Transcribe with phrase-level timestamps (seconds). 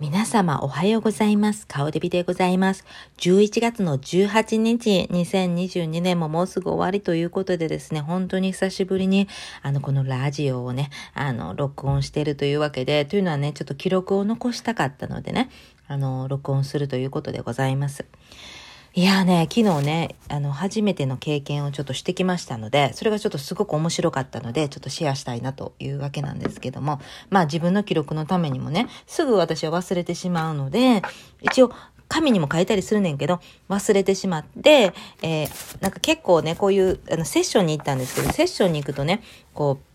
[0.00, 1.66] 皆様おはようございます。
[1.66, 2.86] 顔デビでございます。
[3.18, 9.28] 11月の18日、2022年ももうすぐ終わりということでですね、本当に久しぶりに、
[9.60, 15.50] あの、このラジオをね、あの、録音してるというわけで、というのはね、ちょっと記録を残したかったのでね、
[15.86, 18.06] あの、録音するということでございます。
[18.92, 31.02] いやね、昨日ね、あの、初めての経験をちょっとしてきましたので、それがちょっとすごく面白かったので、ちょっとシェアしたいなというわけなんですけども、まあ自分の記録のためにもね、すぐ私は忘れてしまうので、
[31.40, 31.70] 一応、
[32.08, 39.22] 紙にも書いたりするねんけど、忘れてしまって、えー、なんか結構ね、こういう、あの、セッションに行ったんですけど、セッションに行くとね、
[39.54, 39.89] こう、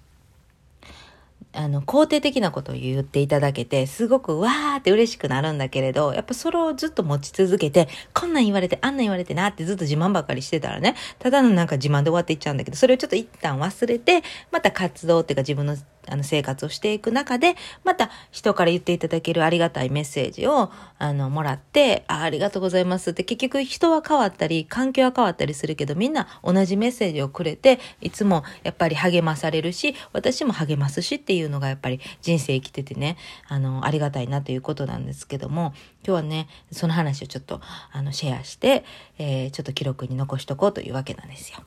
[1.55, 15.77] あの、肯定的なことを言っていただけて、すごくわーって嬉しくなるんだけれど、やっぱそれをずっと持ち続けて、こんなん言われて、あんなん言われてなってずっと自慢ばっかりしてたらね、ただのなんか自慢で終わっていっちゃうんだけど、それをちょっと一旦忘れて、また活動っていうか自分の
[16.07, 35.73] あの生活をしていく中で、また人から言っていただけるありがたいメッセージを、あの、もらって、あありがとうございますって結局人は変わったり、環境は変わったりするけど、みんな同じメッセージをくれて、いつもやっぱり励まされるし、私も励ますしっていうのがやっぱり人生生きててね、あの、ありがたいなということなんですけども、
[36.05, 38.85] 今日はね、その話をちょっと、あの、シェアして、
[39.17, 41.59] えー、ちょっと記録に残しとこうというわけなんですよ。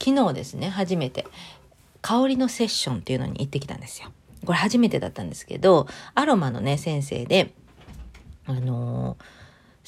[0.00, 1.26] 昨日ですね、初めて、
[2.02, 4.10] 香りのセッションっていうのに行ってきたんですよ。
[4.44, 7.54] これ初めてだったんですけど、アロマのね、先生で、
[8.46, 9.38] あのー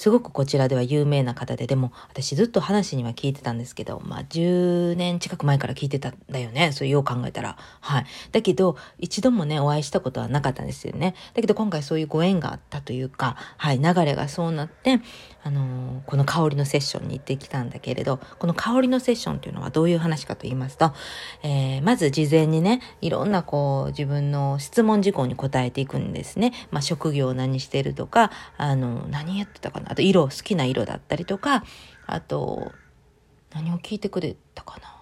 [0.00, 6.72] すごくこちらでは有名な方で、でも私ずっと話には聞いてたんですけど、まあ10年近く前から聞いてたんだよね。
[6.72, 7.58] そうよう考えたら。
[7.82, 8.06] はい。
[8.32, 11.14] だけど、一度もね、お会いしたことはなかったんですよね。
[11.34, 15.02] だけど今回そういうご縁があったというか、はい、流れがそうなって、
[15.42, 20.92] あの、この香りのセッションに行ってきたんだけれど、この香りのセッションっていうのはどういう話かと言いますと、
[21.42, 26.52] えー、まず事前にね、いろんなこう、自分の質問事項に答えていくんですね。
[26.70, 29.92] まあ、職業を何してるとか、あの、何やってたかな。
[29.92, 31.64] あと、色、好きな色だったりとか、
[32.06, 32.72] あと、
[33.54, 34.96] 何を聞いてくれたかな。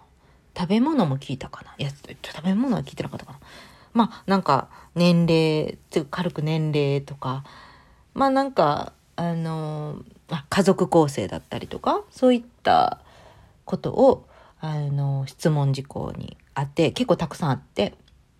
[0.56, 1.74] 食べ物も聞いたかな。
[1.78, 3.40] いや、食べ物は聞いてなかったかな。
[3.92, 5.78] まあ、なんか、年齢、
[6.10, 7.44] 軽く年齢とか、
[8.14, 10.17] まあなんか、あのあ
[10.48, 13.00] 家族構成だったりとかそういった
[13.64, 14.26] ことを
[14.60, 17.94] あの質問事項にあって結構たくさんあって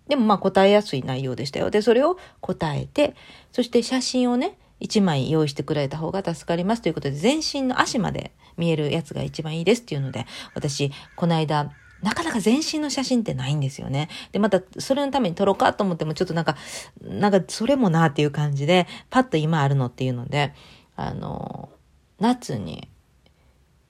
[0.07, 3.15] でもまあ答えやすい内容でしたよでそれを答えて
[3.51, 14.07] そして写真をね1枚用意してくれた方が助かりますということで全身の足まで見えるやつが一番いいですっていうので私この間なかなか全身の写真ってないんですよね。
[14.31, 16.55] で、またそれのために撮ろうかと思ってもちょっとなんか、
[17.01, 20.53] なんかそれもなっていう感じで、パッと今あるのっていうので、
[20.95, 21.69] あの、
[22.19, 22.87] 夏に、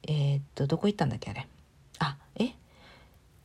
[0.07, 1.47] えー、っと、どこ行ったんだっけあれ。
[1.99, 2.49] あ、え？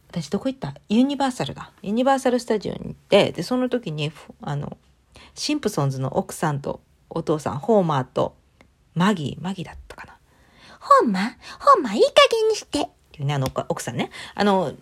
[0.08, 0.74] 私どこ行った？
[0.88, 1.72] ユニバーサルだ。
[1.82, 4.12] ユニバーサルスタジオに行って、で、その時に、
[4.42, 4.76] あの、
[5.34, 6.80] シンプソンズの奥さんと
[7.10, 8.36] お父さん、ホーマーと
[8.94, 10.16] マギー、マギーだったかな。
[10.80, 11.22] ホーマー？
[11.58, 12.82] ホーマーいい加減にして。
[12.82, 14.10] っていうね、あの、奥さんね。
[14.34, 14.74] あの、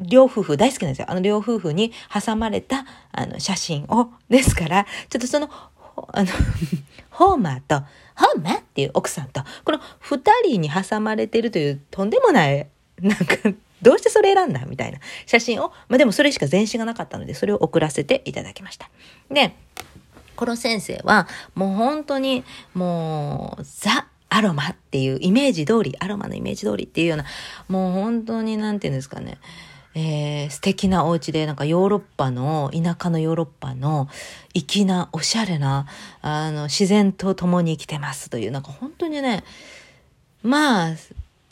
[0.00, 1.06] 両夫婦大好きなんですよ。
[1.08, 4.10] あの両夫婦に挟まれたあの写真を。
[4.28, 5.48] ですから、ちょっとその、
[6.12, 6.28] あの
[7.10, 7.80] ホーマーと、
[8.14, 12.68] ホーマーっていう奥さんと、この二人に挟まれてるというとんでもない、
[13.00, 13.24] なんか、
[13.82, 18.90] どうしてそれ選んだみたいな写真を、まあでもそれしか全身がなかったので、それを送らせていただきました。
[19.30, 19.54] で、
[20.36, 22.44] この先生は、もう本当に、
[22.74, 27.24] もう、ザ・アロマっていうイメージ通り、アロマのイメージ通りっていうような、
[27.68, 29.38] もう本当になんていうんですかね、
[30.00, 34.08] えー、素敵なお家で、なんかヨーロッパの、田舎のヨーロッパの、
[34.54, 35.86] 粋な、おしゃれな、
[36.22, 39.42] あの、自然と共に生きてますという、なんか本当にね、
[40.44, 40.96] まあ、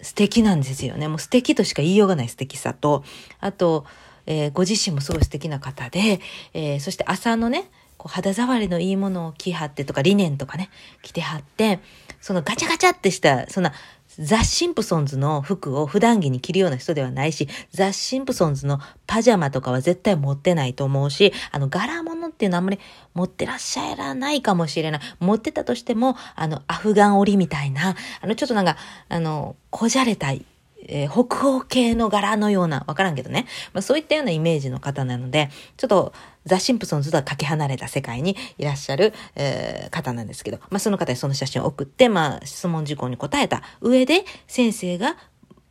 [0.00, 1.08] 素敵なんですよね。
[1.08, 3.02] もう素敵としか言いようがない素敵さと、
[3.40, 3.84] あと、
[4.26, 6.20] えー、ご自身もすごい素敵な方で、
[6.54, 7.68] えー、そして朝のね、
[7.98, 10.70] こう肌触りのいいものを着はってとか、リネンとかね、
[11.02, 11.80] 着てはって、
[12.20, 13.72] そのガチャガチャってした、そんな
[14.18, 22.78] ザ・シンプソンズの服を普段着に着るような人ではないし、ザ・シンプソンズのパジャマとかは絶対持ってないと思うし、あの、柄物っていうのはあんまり
[23.14, 25.00] 持ってらっしゃらないかもしれない。
[25.20, 28.76] 持ってたとしても、あの、アフガン織みたいな、あの、ちょっとなんか、
[29.08, 30.44] あの、こじゃれたい
[30.88, 33.46] えー、北欧系の柄のような、わからんけどね。
[33.72, 36.12] まあ、そういったようなイメージの方なので、ちょっと
[36.46, 45.16] ザ・シンプソンズとはかけ離れた世界にいらっしゃる、えー、方なんですけど、まあ、その方にその写真を送って、まあ、質問事項に答えた上で、先生が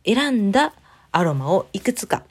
[0.04, 0.74] 選んだ
[1.10, 2.22] アロマをいくつか、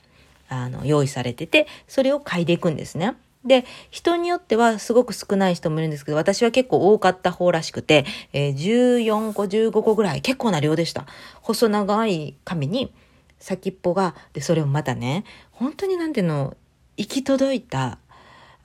[0.48, 3.16] あの、用意されてて、それを嗅いでいくんですね。
[3.44, 11.06] で、人によってはすごく少ない人もいるんですけど、私は結構多かった方らしくて、えー、14個、15個ぐらい、結構な量でした。
[11.42, 12.92] 細長い紙に
[13.38, 16.56] 先っぽが、で、それをまたね、本当になんていうの、
[16.96, 17.98] 行き届いた、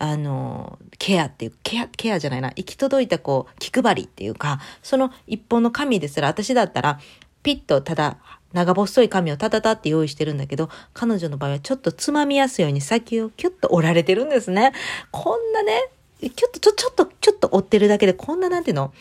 [0.04, 7.00] あの、ケアっていう、ケア、ケアじゃないな、行き届いたこう、気配りっていうか、その一本の紙ですら、私だったら、
[7.44, 8.18] ピッとただ、
[8.52, 14.74] 長細い紙をタタタって用意してるんだけど、彼女の場合はちょっとつまみやすいように先をキュッと折られてるんですね。
[15.12, 15.90] こんなね、
[16.20, 18.92] キュッとちょ、ちょっと、ちょっと折ってるだけで、こんななんていうの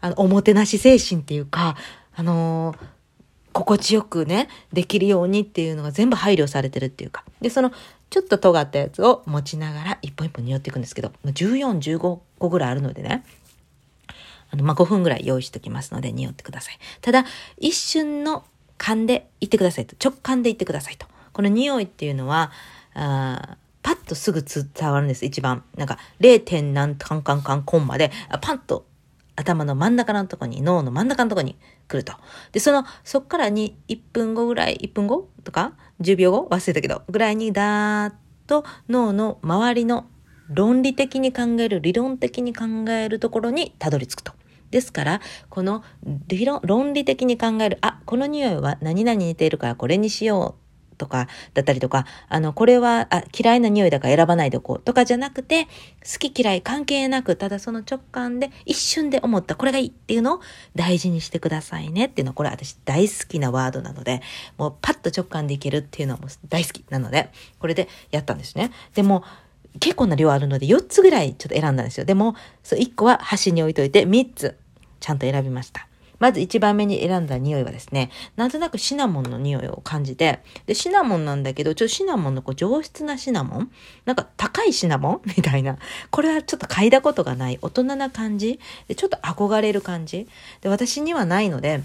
[0.00, 1.76] あの、おもてなし精神っていうか、
[2.16, 2.78] あのー
[3.52, 7.24] 心地よくね、できるようにっていうのが全部配慮されてるっていうか。
[7.40, 7.72] で、その、
[8.10, 13.24] ちょっと尖ったやつを持ちながら一本一本匂っていくんですけど、14、15個ぐらいあるのでね、
[14.50, 16.78] あの、まあ、5分ぐらい用意しておきますので、匂ってください。
[17.00, 17.24] ただ、
[17.58, 18.44] 一瞬の
[18.78, 19.94] 感で言ってくださいと。
[20.02, 21.06] 直感で言ってくださいと。
[21.32, 22.50] この匂いっていうのは、
[22.94, 25.64] あパッとすぐ伝わるんです、一番。
[25.76, 26.72] なんか、0.
[26.72, 28.10] 何カンカンカンコンまで、
[28.40, 28.84] パンと
[29.38, 31.56] 頭の真ん中のとこに、脳の真ん中のとこに
[31.86, 32.12] 来ると。
[32.50, 38.14] で、その、そっからに1分後ぐらい、1分後とか、10秒後忘れたけど、ぐらいにだーっ
[38.48, 40.06] と脳の周りの
[40.48, 44.32] 論理的に考える、理論的に考えるところにたどり着くと。
[44.72, 45.84] ですから、この
[46.26, 50.67] 理論、論理的に考える、あ、この匂いは何々に似ているからこれにしよう
[50.98, 55.66] とかだったりとか、あの、これはあ嫌いな匂いだから選ばないでおこうとかじゃなくて、
[56.04, 60.40] 好き嫌い関係なく、ただその直感で一瞬で思ったこれがいいっていうのを
[60.74, 64.20] 大事にしてくださいねっていうのは、これ私大好きなワードなので、
[64.58, 68.72] もうパッと直感でいけるっていうのはもう大好きなので、これでやったんですね。
[68.94, 69.24] でも、
[69.80, 72.04] 結構な量あるので4つぐらいちょっと選んだんですよ。
[72.04, 74.56] でも、そう1個は端に置いといて3つ
[75.00, 75.86] ちゃんと選びました。
[76.18, 83.70] まず一番目に選んだ匂いはですね、なんとなくシナモンの匂いを感じて、で、シナモンなんだけど、ちょっとシナモンのこう上質なシナモン
[84.04, 85.20] なんか高いシナモン？
[85.36, 85.78] みたいな。
[86.10, 88.58] これはちょっと嗅いだことがない大人な感じ？
[88.88, 90.28] で、ちょっと憧れる感じ？
[90.60, 91.82] で、私にはないので、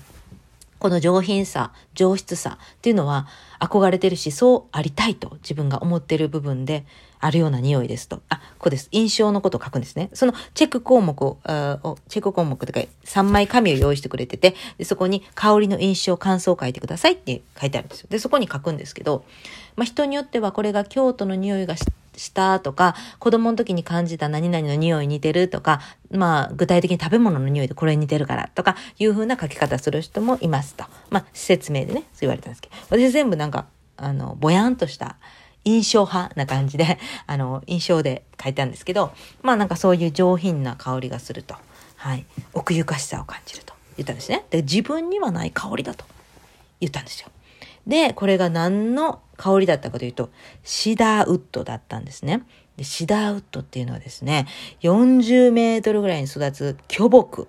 [0.83, 3.25] この上品さ、上質さっていうのは
[3.61, 6.85] 憧れてるし、そうありたいと自分が思ってる部分で
[7.21, 8.21] あるような匂いですと。
[8.27, 8.89] あ、こうです。
[8.91, 10.09] 印象のことを書くんですね。
[10.11, 11.37] そのチェック項目を、
[12.09, 18.07] チェック項目とか3枚紙を用意してくれててで、そこに香りの印象、感想を書いてくださいって書いてあるんですよ。
[18.09, 19.23] で、そこに書くんですけど、
[19.77, 21.85] まあ、人によってはこれが京都の匂いがし
[22.33, 25.81] たとか、子供の時に感じた何々の匂い似てるとか、
[26.11, 30.85] まあ、具体的に食べ物の匂いでこれ似てるからとか、いう風な書き方する人もいますと。
[31.09, 33.67] まあ、説明でね、そう言われたんですけど、私全部なんか、
[33.97, 35.17] あの、ぼやんとした
[35.65, 41.55] 印象派な感じで、 あの、印象で書いたんですけど、まあなんかそういう上品な香りがすると。
[41.95, 42.25] はい。
[42.53, 44.45] 奥ゆかしさを感じると言ったんですね。
[44.49, 46.05] で、自分にはない香りだと
[46.81, 47.29] 言ったんですよ。
[47.87, 50.29] で、これが何の香りだったかというと、
[50.63, 52.43] シダーウッドだったんですね。
[52.77, 54.47] でシダーウッドっていうのはですね、
[54.81, 57.47] 40メートルぐらいに育つ巨木。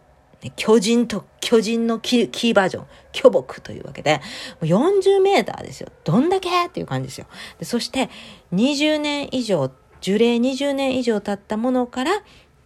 [0.57, 4.21] 巨人と、巨人のキーバージョン、巨木というわけで、
[4.61, 5.89] 40メーターですよ。
[6.05, 7.27] どんだけっていう感じですよ。
[7.59, 8.11] でそして、
[8.53, 9.71] 20年以上、
[10.03, 12.23] 樹齢20年以上経ったものから、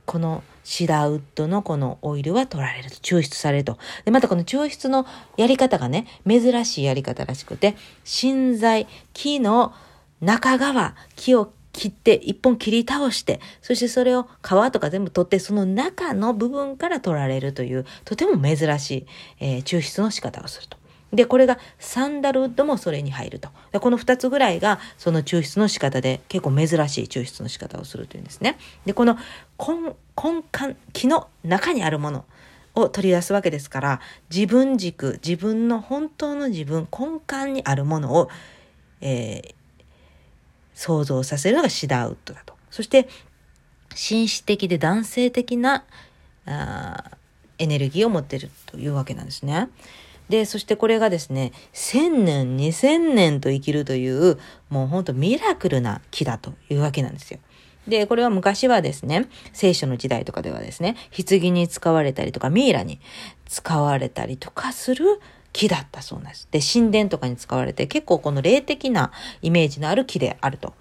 [0.07, 3.79] このシダウッドのこのオイルは取られると、抽出されると。
[4.05, 5.07] で、またこの抽出の
[5.39, 7.75] やり方がね、珍しいやり方らしくて、
[8.05, 9.73] 芯材、木の
[10.21, 19.07] 中側、木を切って、一本切り倒して、そしてそれを皮とか全部取って、その中の部分から取られるという、とても珍しい、
[19.41, 20.77] えー、抽出の仕方をすると。
[21.13, 23.49] で、これがサンダルウッドもそれに入ると。
[23.73, 28.59] でこの2つぐらいがその抽出の仕方で結構珍しい抽出の仕方をするというんですね。
[28.85, 29.17] で、この
[30.21, 32.25] 根幹、木の中にあるもの
[32.75, 34.01] を取り出すわけですから、
[34.35, 38.29] 自分軸、自分の本当の自分、根幹にあるものを、
[39.01, 39.55] えー、
[40.75, 42.55] 想像させるのがシダーウッドだと。
[42.71, 43.09] そして、
[43.95, 45.85] 紳士的で男性的な
[46.47, 47.19] あ
[47.59, 49.69] エネルギーを持ってるというわけなんですね。
[50.29, 57.41] で、そしてこれがですね、1000年、2000年と生きるという、もうほんとミラクルな木だというわけなんですよ。
[57.89, 63.01] で、これは昔はですね、聖書の時代とかではですね、棺に使われたりとか、ミイラに
[63.47, 65.21] 使われたりとかする
[65.53, 66.49] 木だったそうなんです。
[66.51, 69.11] で、神殿とかに使われて結構この霊的な
[69.43, 70.75] イメージのある木であると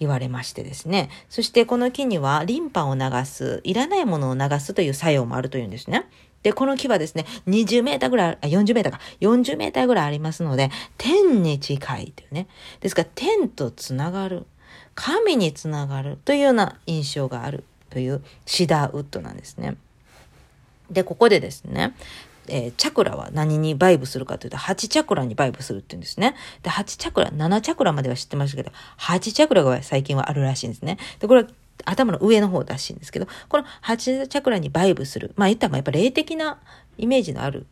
[0.00, 1.10] 言われましてですね。
[1.28, 6.08] そしてこの木にはリンパを流す、いらないものを流すという作用もあるというんですね。
[6.42, 12.48] で、この木はですね、20メーターぐらい、あ、40メーターか、40メーターぐらいありますので、天に近いというね。
[12.80, 14.46] ですから、天とつながる。
[14.94, 19.76] 神につながるというような印象があるというシダーウッドなんですね。
[20.90, 21.94] で、ここでですね、
[22.48, 26.34] えー、チャクラは何にバイブするかというと、8チャクラにバイブするっていうんですね。
[26.62, 30.98] で、8チャクラ、7チャクラまでは知ってましたけど、8チャクラが最近はあるらしいんですね。
[31.20, 31.48] で、これは
[31.84, 35.32] 頭の上の方らしいんですけど、この8チャクラにバイブする。
[35.36, 36.58] まあ言ったらやっぱ霊的な
[36.98, 37.66] イメージのある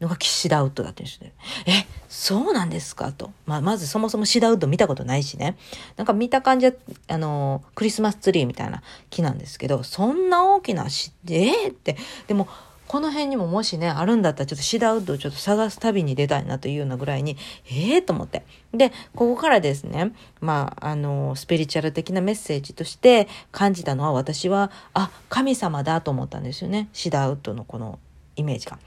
[0.00, 1.84] のがシダウッドだって言うんですね。
[1.84, 3.12] え、そうなんですか？
[3.12, 3.32] と。
[3.46, 5.56] まあ、まずそもそもシダウッド見たことないしね。
[5.96, 6.72] なんか見た感じは、
[7.08, 11.68] あの、クリスマスツリーみたいな木なんですけど、そんな大きなし、え？
[11.68, 11.96] ー、って、
[12.26, 12.48] でも、
[12.86, 17.36] この辺にももしね、あるんだったらちょっとシダウッドをちょっと探す旅に出たいなというようなぐらいに、
[17.70, 17.94] え？
[17.94, 18.44] えー、と思って。
[18.72, 26.88] で、ここからですね、まあ、あの、スピリチュアル的なメッセージとして感じたのは私は、あ、神様だと思ったんですよね。
[26.92, 27.98] シダウッドのこの
[28.36, 28.78] イメージが。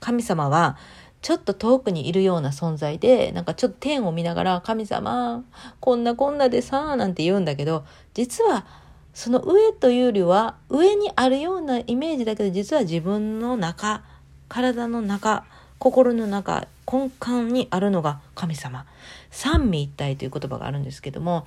[0.00, 0.76] 神様は
[1.22, 5.42] ちょっと遠くにいるような存在で、なんかちょっと天を見ながら、神様、
[5.80, 8.66] こんなこんなでさ、なんて言うんだけど、実は、
[9.14, 14.02] その上というよりは、上にあるようなイメージだけど、実は自分の中、
[14.48, 15.44] 体の中、
[15.78, 18.84] 心の中、根幹にあるのが神様。
[19.30, 21.46] 三位一体という言葉があるんですけども、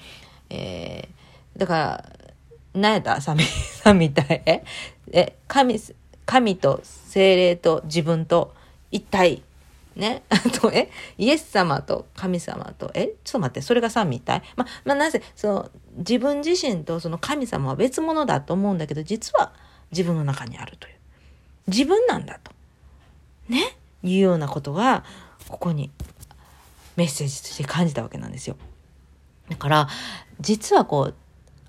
[0.50, 2.06] えー、だから、
[2.74, 3.22] 何やった？
[3.22, 4.42] 三位、三位一体？
[4.46, 4.63] え
[5.12, 5.80] え、神、
[6.25, 6.82] 神と
[7.17, 8.53] 精霊と自分と
[8.91, 9.41] 一体。
[9.95, 10.21] ね。
[10.29, 19.51] あと、えイエス様と神様と、えちょっと待って、それが三位一体ま、まあ、なぜ、その、自分自身とその神様は別物だと思うんだけど、実は
[19.89, 20.95] 自分の中にあるという。
[21.65, 22.51] 自分なんだと。
[23.50, 23.75] ね？
[24.03, 25.03] いうようなことが、
[25.47, 25.89] ここに
[26.97, 28.57] メッセージとして感じたわけなんですよ。
[29.50, 29.89] だから、
[30.39, 31.15] 実はこう、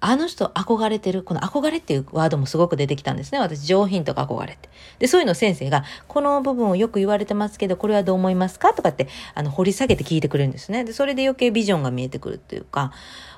[0.01, 3.39] あの人憧れてる、この憧れっていうワードもすごく出てきたんですね。
[3.39, 4.69] 私、上品とか憧れて。
[4.99, 10.85] で、そういうの先生が、この部分をよく言われてますけど、これはどう思いますかとかって、あの、掘り下げて聞いてくれるんですね。
[10.85, 12.93] で、それで余計ビジョンが見えてくるっていうか、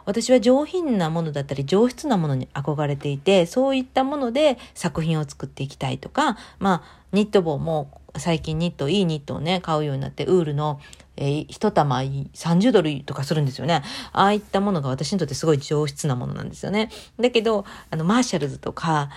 [0.04, 10.80] 私は上品なものだったり、上質なものに憧れていて、そういったもので作品を作っていきたいとか、まあ、ニット帽も最近ニット、いいニットをね、買うようになって、ウールの、
[11.16, 13.82] えー、一玉30ドルとかするんですよね。
[14.12, 16.90] ああいったものが私にとってすごい上質なものなんですよね。
[17.18, 19.10] だけど、あの、マーシャルズとか、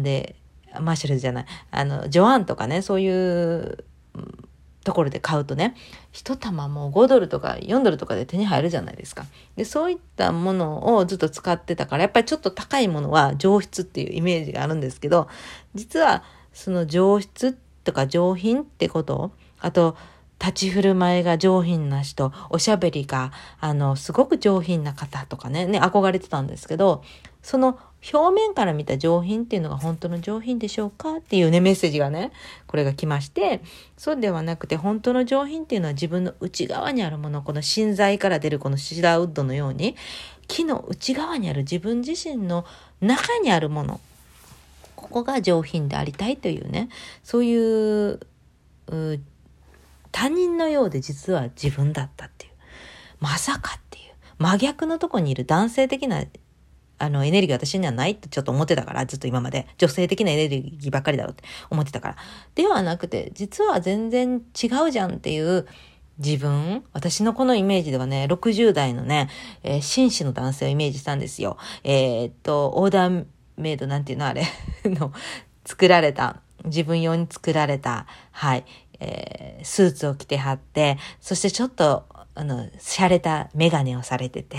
[0.00, 0.36] で、
[0.80, 3.84] マーシャルズじゃない、あの、ジョアンとかね、そういう、
[4.82, 5.74] ところで買うとね、
[6.10, 9.26] 一玉もう5ドルとか4ドルとかで手に入るじゃないですか。
[9.54, 15.28] で、そういったものをずっと使ってたから、やっぱりちょっと高いものは上質っていうイメージがあるんですけど、
[15.74, 16.22] 実は
[16.54, 19.32] その上質ってとか上品ってこと？
[19.58, 19.96] あと、
[20.38, 27.04] 立ち振る舞いが上品な人、おしゃべりが、あの、すごく上品な方とかね、ね、憧れてたんですけど、
[27.42, 27.78] その
[28.12, 32.32] 表面から見た上品っていうのが本当の上品でしょうかっていうね、メッセージがね、
[32.66, 33.60] これが来まして、
[33.98, 39.94] そうではなくて、本当の上品っていうのは自分の内側にあるもの、この心材から出るこのシダウッドのように、
[40.48, 42.64] 木の内側にある自分自身の
[43.02, 44.00] 中にあるもの、
[45.00, 46.88] ここが上品でありたいというね、
[47.22, 48.20] そういう
[50.12, 52.52] 他人のようで実は自分だったっていう。
[53.20, 54.04] まさかっていう。
[54.38, 56.24] 真逆のとこにいる男性的な
[57.00, 59.66] あの、エネルギー私にはないってちょっと思ってたから、ずっと今まで。
[59.78, 62.16] 女性的なエネルギーばっかりだろうって思ってたから。
[62.54, 65.66] ではなくて、実は全然違うじゃんっていう
[66.18, 66.84] 自分。
[66.92, 69.30] 私のこのイメージではね、60代のね、
[69.62, 71.56] えー、紳士の男性をイメージしたんですよ。
[71.84, 73.24] えー、っと、オーダー
[73.60, 74.44] メイドなんていうのあれ。
[74.84, 75.12] の、
[75.64, 78.64] 作られた、自分用に作られた、はい、
[79.00, 84.56] えー、スーツを着てはって、そしてちょっと、あの、洒落たメガネをされてて、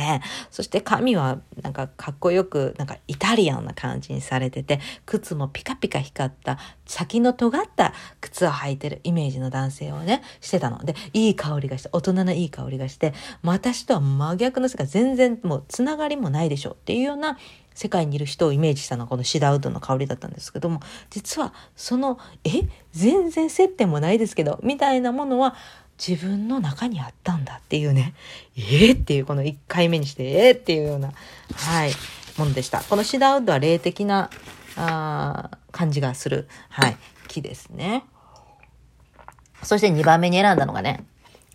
[0.51, 6.59] そして髪はなんかかっこよく、なんかイタリアンな感じにされてて、靴もピカピカ光った。
[6.85, 10.83] 先の尖った靴を履いてるイメージの男性をね、してたの。
[10.83, 17.37] で、いい香りがして、大人のいい香りがして、私とは真逆の世界、全然もうつながりもないでしょっていうような
[17.73, 22.49] 世界にいる人をイメージしたのがこのシダウッドの香りだったんですけども、実はその、え
[22.91, 25.55] 全然接点もないですけど、みたいなものは
[25.97, 28.13] 自分の中にあったんだっていうね、
[28.55, 31.11] えー、っていうこの1回目にして、えー、っていうような、
[31.53, 31.91] はい、
[32.37, 32.81] ものでした。
[32.81, 34.29] このシダウッドは霊的な、
[34.77, 36.97] あ感じがする、はい、
[37.27, 38.05] 木ですね。
[39.63, 41.05] そして2番目に選んだのがね、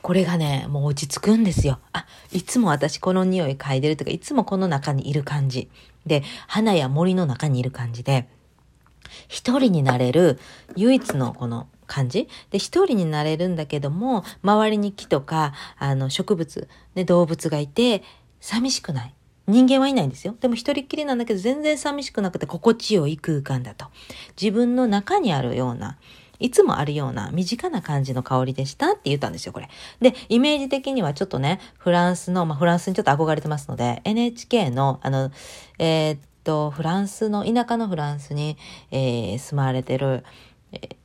[0.06, 1.80] これがね、もう落ち着くんですよ。
[1.92, 5.68] あ、いつも私この匂い嗅いでるとか、いつもこの中にいる感じ。
[6.06, 8.28] で、花や森の中にいる感じで、
[9.26, 10.38] 一人になれる
[10.76, 18.04] 唯一のこの感じで、一人になれるんだけども、周りに木とか、あの、植物、ね、動物がいて、
[18.40, 19.14] 寂しくない。
[19.48, 20.36] 人間はいないんですよ。
[20.40, 23.86] でも一人っきりなんだけど、全然寂しくなくて心地よい空間だと。
[24.40, 25.98] 自分の中にあるような、
[26.38, 29.68] いつもあるような身近な感じの香りでしたって言ったんですよ、これ。
[30.00, 35.30] で、イメージ的にはちょっとね、フランスの、まあ、フランスにちょっと憧れてますので、NHK の、あの、
[35.78, 38.56] えー、っと、フランスの、田舎のフランスに、
[38.90, 40.24] えー、住まわれてる、
[40.72, 40.96] えー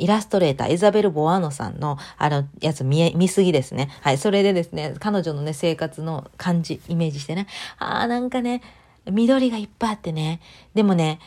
[0.00, 3.90] イラストレーター、イザベル・ボワーノさんの、あの、やつ見え、見すぎですね。
[4.00, 4.18] はい。
[4.18, 7.46] それでですね、彼女のね、生活の感じ、イメージしてね。
[7.78, 8.62] ああ、なんかね、
[9.10, 10.40] 緑がいっぱいあってね。
[10.74, 11.20] でもね、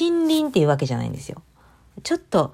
[0.00, 1.42] 森林っていうわけじゃないんですよ。
[2.02, 2.52] ちょっと、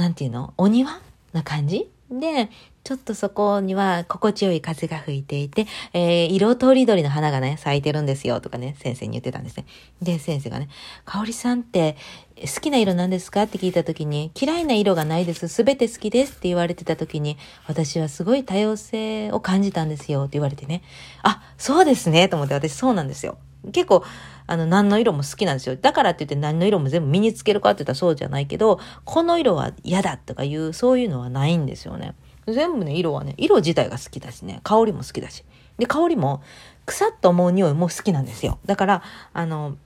[0.00, 0.54] なんていうの？
[0.56, 0.98] お庭
[1.34, 1.90] な感じ？
[2.10, 2.48] で、
[2.82, 9.66] ちょっとそこには心地よい風が吹いていて、えー、色とりどりの花がね、咲いてるんですよとかね、先生に言ってたんですね。
[10.00, 10.70] で、先生がね、
[11.04, 11.98] かおりさんって
[12.36, 13.42] 好きな色なんですか？
[13.42, 15.48] って聞いた時に、嫌いな色がないです。
[15.48, 20.82] すべて好きですって言われてた時に、私はすごい多様性を感じたんですよって言われてね。
[21.22, 23.36] あ、そうですねと思って私そうなんですよ。
[23.72, 24.04] 結構、
[24.46, 25.76] あの、何の色も好きなんですよ。
[25.76, 32.14] だからって言って何の色も全部身につけるかって言ったらそうじゃないけど、この色は嫌だとかいう、そういうのはないんですよね。
[32.48, 35.44] 全部ね、色はね、色自体が好きだしね、香りも好きだし。
[35.78, 36.42] で、香りも、
[36.86, 38.58] 腐っと思う匂いも好きなんですよ。
[38.66, 39.02] だから、
[39.32, 39.76] あの、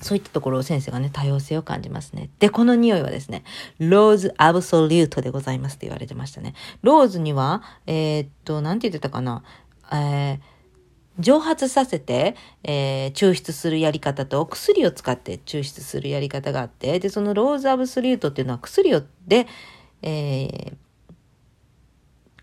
[0.00, 2.28] そういったところを先生がね、多様性を感じますね。
[2.38, 3.44] で、この匂いはですね、
[3.78, 6.54] ローズアブソリュートでございますって言われてましたね。
[6.82, 9.42] ローズには、えー、っと、なんて言ってたかな、
[9.90, 10.40] えー、
[11.18, 19.46] 蒸発させて、えー、抽出するやり方と薬を使って抽出するやり方があって、で、そのローズアブスリュートっていうのは薬をで、
[20.02, 20.74] えー、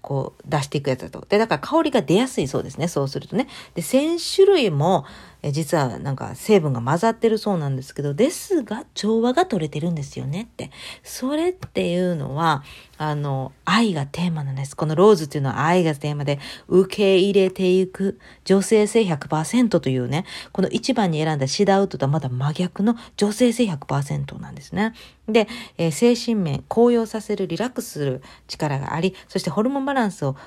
[0.01, 1.25] こう出していくやつだと。
[1.29, 2.87] で、だから香りが出やすいそうですね。
[2.87, 3.47] そうするとね。
[3.75, 5.05] で、1000種類も、
[5.43, 10.71] え実はなんか成分が混ざってるそうなんですけど、ですが調和が取れてるんですよねって。
[11.03, 12.63] それっていうのは、
[12.97, 14.75] あの、愛がテーマなんです。
[14.77, 24.93] このローズっていうのは愛がテーマで、受け入れていく、女性性100%というね、この一番に選んだシダウトとはまだ真逆の女性性100%なんですね。
[25.27, 30.37] で、えー、精神面、高揚させる、リラックスする力があり、そしてホルモンバランスを、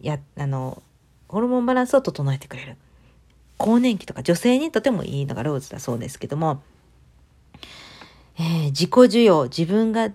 [0.00, 0.82] や、あの、
[1.28, 2.76] ホルモンバランスを整えてくれる。
[3.62, 6.62] 更年期とか女性にとてもいいのがローズだそうですけども、
[8.38, 10.12] えー、自己需要、自分が、ん？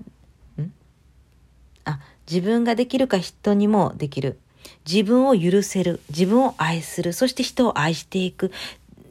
[1.86, 2.00] あ、
[2.30, 4.38] 自分ができるか人にもできる。
[4.86, 6.02] 自分を許せる。
[6.10, 7.14] 自分を愛する。
[7.14, 8.52] そして人を愛していく。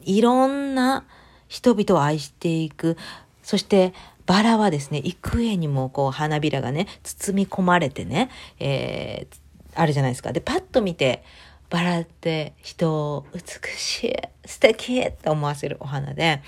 [0.03, 1.03] いろんな
[1.47, 2.95] 人々を愛していく。
[3.41, 3.93] そして、
[4.27, 8.29] バラはですね、幾重にもこう花びらがね、包み込まれてね、
[8.59, 9.37] えー、
[9.73, 10.31] あるじゃないですか。
[10.31, 11.23] で、パッと見て、
[11.69, 13.41] バラって人を美
[13.77, 16.41] しい、素敵って思わせるお花で、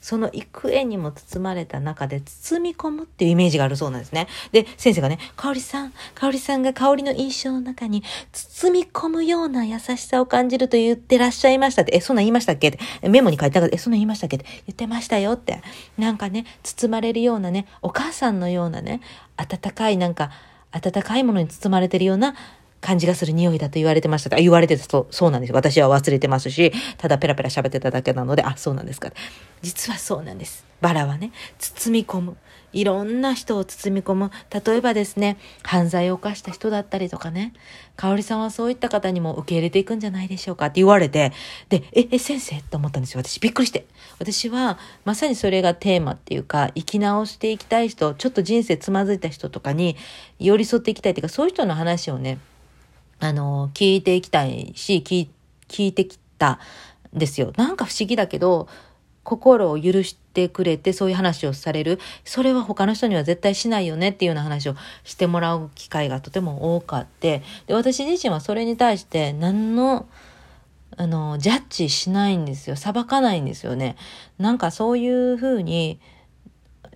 [0.00, 4.28] その幾重にも包まれた中で包み込むっていうイメージがあるそうなんですね。
[4.52, 12.68] で、先生がね、香りさん、香りさんが香りの印象の中に包み込むような優しさを感じると言ってらっしゃいましたって、え、そんな言いましたっけ？
[12.68, 14.36] って、メモに書いてたから、え、そんな言いましたっけ？
[14.36, 15.62] って言ってましたよって。
[15.98, 19.00] なんかね、包まれるようなね、お母さんのようなね、
[19.36, 20.30] 温かいなんか、
[20.70, 22.36] 温かいものに包まれてるような
[22.80, 24.36] 感じがする匂いだと言われてました。
[24.36, 25.52] あ、言われてたそう、そうなんです。
[25.52, 29.10] 私は忘れてますし、ただペラペラ喋ってただけなので、あ、そうなんですか。
[29.62, 30.64] 実はそうなんです。
[30.80, 32.36] バラはね、包み込む。
[32.72, 34.30] いろんな人を包み込む。
[34.52, 37.54] 例えばですね、犯罪を犯した人だったりとかね、
[37.96, 41.32] 香織さんはそういった方にも受け入れていくんじゃないでしょうかって言われて、
[41.70, 42.60] で、え、え、先生？
[42.70, 43.22] と思ったんですよ。
[43.24, 43.86] 私びっくりして。
[44.18, 49.96] 私は、まさにそれがテーマっていうか、生き直していきたい人、ちょっと人生つまずいた人とかに
[50.38, 52.38] 寄り添っていきたいっていうか、そういう人の話をね、
[53.20, 56.60] あの、聞いていきたいし、聞いてきた
[57.14, 57.52] んですよ。
[57.56, 58.68] なんか不思議だけど、
[59.24, 61.98] 心を許してくれてそういう話をされる。
[62.24, 70.06] それは他の人には絶対しないよねっていうような話をしてもらう機会がとても多かって、で、私自身はそれに対して何の、
[70.96, 72.76] あの、ジャッジしないんですよ。
[72.76, 73.96] 裁かないんですよね。
[74.38, 76.00] なんかそういうふうに、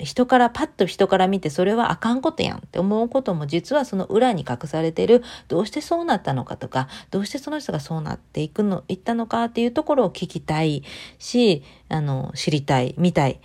[0.05, 5.23] 人からパッと人から見てそれはあかんことやんって思うことも実はその裏に隠されてる。
[5.49, 10.83] どうしてそうなったのかとかどうしてその人がそうなっていくのいったのかっていうところを聞きたい
[11.19, 13.41] しあの知りたい見たい。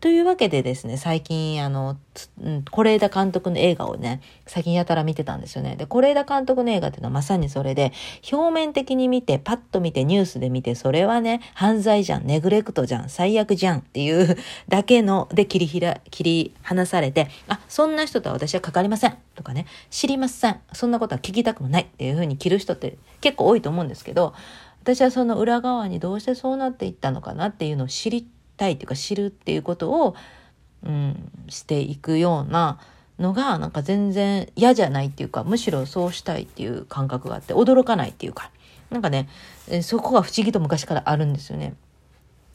[0.00, 1.96] というわけでですね、最近、あの、
[2.40, 5.76] うん是枝監督の映画をね、最近やたら見てたんですよね。
[5.76, 7.92] で、是枝監督の映画っていうのはまさにそれで、
[8.30, 14.36] 表面的に見て、パッと見て、ニュースで見て、それはね、犯罪じゃん、ネグレクトじゃん、最悪じゃんっていう
[14.68, 20.60] だけの、で切りひら、切り離されて、あ、そんな人とは私は関わりませんとかね、知りません。
[20.72, 24.34] そんなことは聞きたくもないっていうふうに切る人って結構多いと思うんですけど、
[24.82, 28.24] 私はその裏側にどうしてそうなっていったのかなっていうのを知り
[28.56, 30.14] たいっていうか知るっていうことを、
[30.84, 32.78] うん、していくような
[33.18, 38.50] のがなんか全然嫌じゃないっていうかむしろそうしたいっていう感覚があって驚かないっていうか
[38.90, 39.28] なんかね
[39.82, 41.74] そこが不思議と昔からあるんですよね。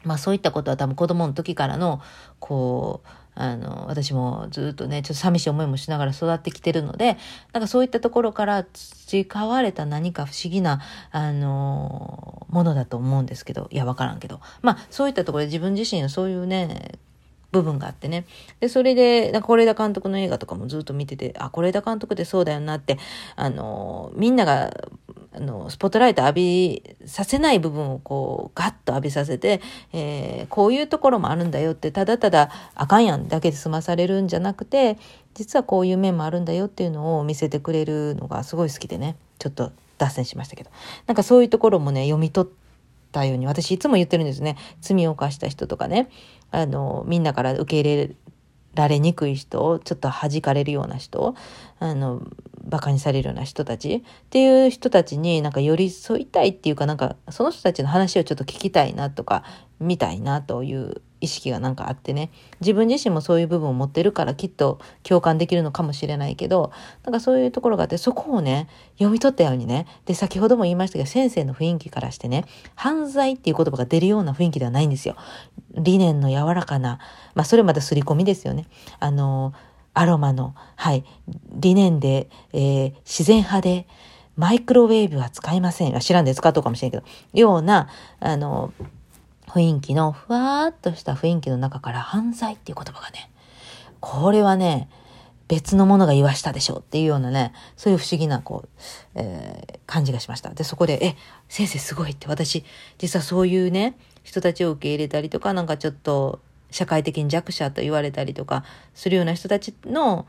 [0.03, 2.01] まあそういったことは多分子供の時からの
[2.39, 7.17] こうあの私もずっとねちょっと寂しい思いもしながら育ってきてるので
[7.53, 14.41] なんかそういったところから培われた何か不思議なあのものだと思うんですけどいや分からんけど。
[14.61, 16.99] まあそういったところで自分自身そういうね
[17.51, 18.25] 部分があってね。
[18.59, 22.97] で、それで、是枝監督の映画とかもずっと見てて、あ、是枝監督ってそうだよなって、
[23.35, 24.71] あの、みんなが
[25.33, 29.61] あの、スポットライト浴びさせない部分をこう、ガッと浴びさせて、
[29.93, 34.97] えー、こういうところもあるんだよって、ただただあかんやんだけで済まされるんじゃなくて、
[35.33, 40.69] 実はこういう面もあるんだよっていうのを見せてくれるのがすごい好きでね、ちょっと脱線しましたけど。
[41.07, 42.51] なんかそういうところもね、読み取っ
[43.11, 44.57] たように、私いつも言ってるんですね。
[44.81, 46.09] 罪を犯した人とかね、
[46.51, 48.15] あの、みんなから受け入れ
[48.73, 51.35] られにくい人、ちょっと弾かれるような人、
[51.79, 52.21] あの、
[52.67, 59.43] 馬鹿にされるような人たちっていう人たちになんか寄り添いたいっていうかなんかその人たちの話をちょっと聞きたいなとか
[59.79, 66.71] 見たいなという意識がなんかあってね自分自身もそういう部分を持ってるからきっと共感できるのかもしれないけど
[67.03, 75.15] なんかそういうところがあってそこをね読み取ったようにねで先ほども言いましたけど先生の雰囲気からしてね犯罪っていう言葉が出るような雰囲気ではないんですよ。
[75.73, 76.99] 理念の柔らかな
[77.33, 78.65] まあそれまた刷り込みですよね。
[78.99, 79.53] あの
[79.93, 81.03] アロマの、はい、
[81.53, 83.87] 理念で、えー、自然派で、
[84.37, 85.99] マイクロウェーブは使いません。
[85.99, 87.03] 知らんで使っとうかもしれんけど、
[87.33, 88.73] ような、あの、
[89.53, 93.29] 雰囲気の、ふわっとした雰囲気の中から犯罪っていう言葉がね、
[93.99, 94.89] これはね、
[95.49, 98.69] 別のものが言わしたでしょうっていうようなね、そういう不思議な、こう、
[99.15, 100.51] えー、感じがしました。
[100.51, 101.17] で、そこで、え、
[101.49, 102.63] 先生すごいって、私、
[102.97, 110.25] 実はそういうね、人たちを受け入れたりとか、なんかちょっと、社会的に弱者と言われたりとかするような人たちの、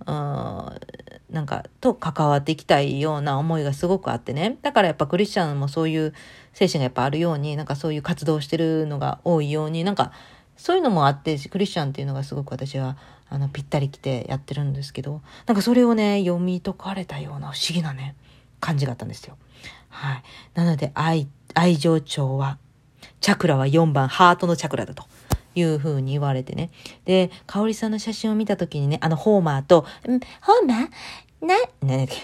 [0.00, 0.04] う、
[1.32, 4.58] なんか、と関わっていきたいような思いがすごくあってね。
[4.62, 6.14] だからやっぱクリスチャンもそういう
[6.54, 10.12] 精神がやっぱあるように、なんかそういう活動してるのが多いように、なんか
[10.56, 12.96] そういうのもあって、クリスチャンっていうのがすごく私は、
[13.28, 18.14] あの、ぴったり来てやってるんですけど、なんかそれをね、読み解かれたような不思議なね、
[18.60, 19.36] 感じがあったんですよ。
[19.88, 20.22] はい。
[20.54, 22.58] なので、愛、愛情調和。
[23.20, 25.04] チャクラは4番、ハートのチャクラだと。
[25.56, 26.70] いうふうに言われてね。
[27.04, 30.88] で、香織さんの写真を見たときにね、あの、ホーマーと、んホーマー？
[31.40, 32.14] な、ね、ホ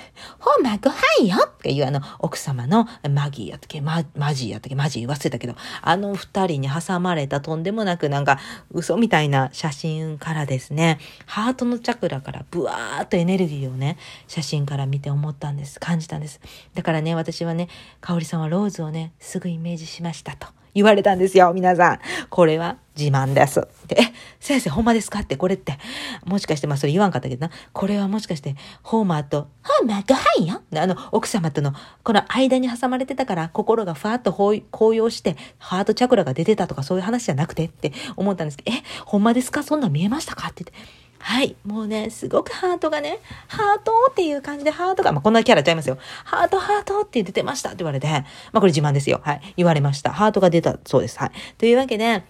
[0.61, 8.39] ーマーご飯よっていうあの、奥様のマギーやったっけ、ママジーやったっけ、マジー忘れたけど、あの二人に挟まれたとんでもなくなんか
[8.73, 13.99] 嘘みたいな写真からですね、ハートのチャクラからブワーっとエネルギーをね、
[14.29, 15.79] 写真から見て思ったんです。
[15.81, 16.41] 感じたんです。
[16.75, 17.69] だからね、私はね、
[18.01, 20.60] 香織さんはローズをね、すぐイメージしましたと。
[20.75, 21.99] 言われたんですよ、皆さん。
[22.29, 23.67] これは自慢です。
[23.87, 25.79] で、え、先生ほんまですかってこれって、
[26.25, 30.63] もしかして、まあそれ言わんかったけどな、これはもしかして、ホーマーと、ホーマーご飯よ。
[30.81, 31.73] あの、奥様との、
[32.05, 39.63] この間に挟まれてたから、心がふわっと高揚して、ハートチャクラが出てたとかそういう話じゃなくてって思ったんですけど、え、ほんまですか？
[39.63, 40.49] そんなん見えましたか？
[40.49, 41.01] って言って。
[41.23, 41.55] はい。
[41.65, 45.99] もうね、すごくハートがね、ハートっていう感じでハートが、まあ、こんなキャラちゃいますよ。
[46.25, 49.21] ハート、ハートって出てましたって言われて、まあ、これ自慢ですよ。
[49.23, 49.55] はい。
[49.57, 50.13] 言われました。
[50.13, 51.19] ハートが出たそうです。
[51.19, 51.31] はい。
[51.59, 52.25] というわけで、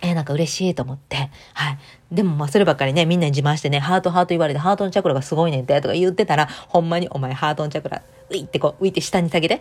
[0.00, 1.78] えー、なんか嬉しいと思って、はい。
[2.10, 9.60] でもまあそればっかりね、みんなに自慢してね、ハートハート言われて、ハートのチャクラがすごいねんて、とか言ってたら、ほんまにお前ハートのチャクラ、ういってこう、浮いて下に下げて、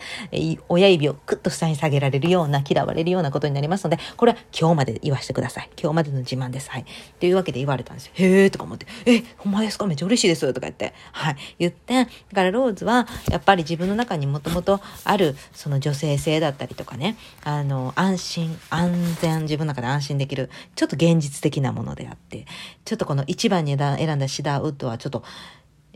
[0.69, 5.69] 親指をクッと下に下げられるような、嫌われるようなことになりますので、これは今日まで言わせてください。
[5.77, 6.69] 今日までの自慢です。
[6.69, 6.85] はい。
[7.19, 8.13] というわけで言われたんですよ。
[8.15, 9.85] へーとか思って、え、ほんまですか？
[9.85, 10.53] めっちゃ嬉しいですよ。
[10.53, 11.35] とか言って、はい。
[11.59, 22.36] 言って、だからローズは、やっぱり自分の中にもともとある、その女性性だったりとかね、あの、安心、安全、自分の中で安心できる、ちょっと現実的なものであって、
[22.85, 25.23] ちょっとこの1番に選んだシダーウッドはちょっと、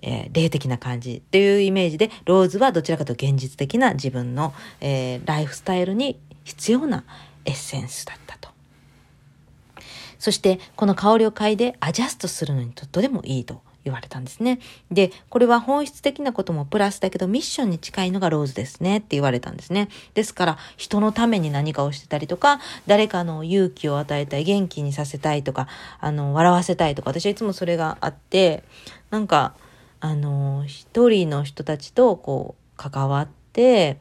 [0.02, 7.04] えー、霊的な感じっていうイメージで、ローズはどちらかというと現実的な自分の、えー、ライフスタイルに必要な
[7.46, 8.50] エッセンスだったと。
[10.20, 14.60] そして、この香りを嗅いでアジャストするのにとってもいいと言われたんですね。
[14.92, 19.90] で、これは本質的なこともプラスだけど、ミッションに近いのがローズですねって言われたんですね。
[20.14, 25.68] ですから、人のために何かをしてたりとか、誰かの勇気を与えたい、元気にさせたいとか、
[26.00, 28.64] あの、笑わせたいとか、私はいつもそれがあって、
[29.10, 29.56] なんか、
[30.00, 34.00] あの、一人の人たちとこう関わって、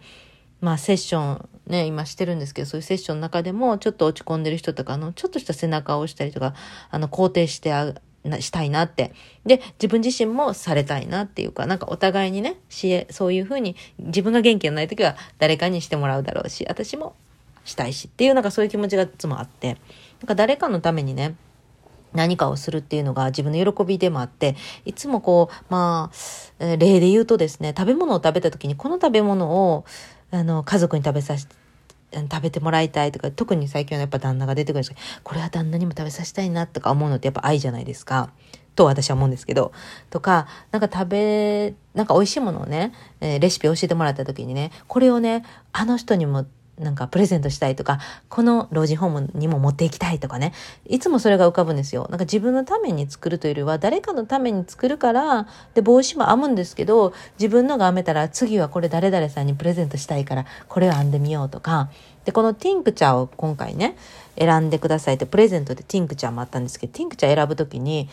[0.61, 6.55] まあセッションね、今してるんですけど、そういうセッションの中でもちょっと落ち込んでる人とか、の、ちょっとした背中を押したりとか、
[6.91, 9.13] あの、肯定してあなしたいなって。
[9.47, 17.15] で、自分自身もされたいなっていうか、なんかお互いにね、しそういうふうに自分が元気がない時は誰かにしてもらうだろうし、私も
[17.65, 19.79] したいしっていうなんかそういう気持ちがいつもあって、
[20.21, 21.35] なんか誰かのためにね、
[22.13, 26.11] 何かをするっていうのが自分の喜びでもあって、いつもこう、ま
[26.61, 29.85] あ、例で言うとですね、食べ物を食べた時にこの食べ物を、
[30.31, 31.55] あの、家族に食べさせて、
[32.13, 38.31] 食べてもらいたいとか、特に最近はやっぱ旦那が出てくるんですけど、これは旦那にも食べさせたいなとか思うのってやっぱ愛じゃないですか。
[38.77, 39.73] と私は思うんですけど。
[40.11, 46.47] とか、なんか食べ、なんか美味しいものをね、えー、レシピ教えてもらった時にね、これをね、あの人にも
[46.81, 50.53] なんかプレゼントしたいとか、この老人ホームにも持っていきたいとかね。
[50.87, 52.07] いつもそれが浮かぶんですよ。
[52.11, 61.91] なんか自分のために作るというよりは、誰かのために作るから、で、帽子も編むんですけど、自分のが編めたら、次はこれ誰々さんにプレゼントしたいから、これを編んでみようとか。
[62.25, 63.97] で、このティンクチャーを今回ね、
[64.39, 68.09] 選んでくださいって、プレゼントでティンクチャーもあったんですけど、ティンクチャー選ぶときに、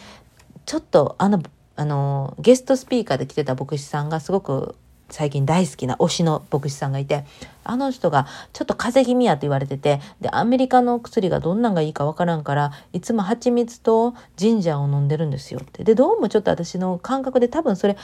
[0.65, 1.41] ちょっとあの、
[1.77, 4.75] あの、ゲストスピーカーで来てた牧師さんがすごく
[5.09, 7.25] 最近大好きな推しの牧師さんがいて、
[7.67, 15.83] あの人がちょっと風邪気味やと言われてて、で、アメリカの薬がどんなんがいいかわからんから、いつも蜂蜜とジンジャーを飲んでるんですよって。
[15.83, 17.97] で、どうもちょっと私の感覚で多分それ、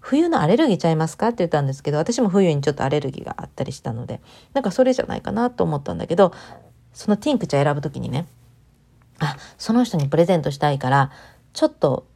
[0.00, 4.20] 冬のアレルギーちゃいますかって言ったんですけど、私も冬にちょっとアレルギーがあったりしたので、
[4.54, 6.32] なんかそれじゃないかなと思ったんだけど、
[6.92, 8.26] そのティンクちゃん選ぶときにね、
[9.18, 11.10] あ、その人にプレゼントしたいから、
[11.52, 12.06] ちょっと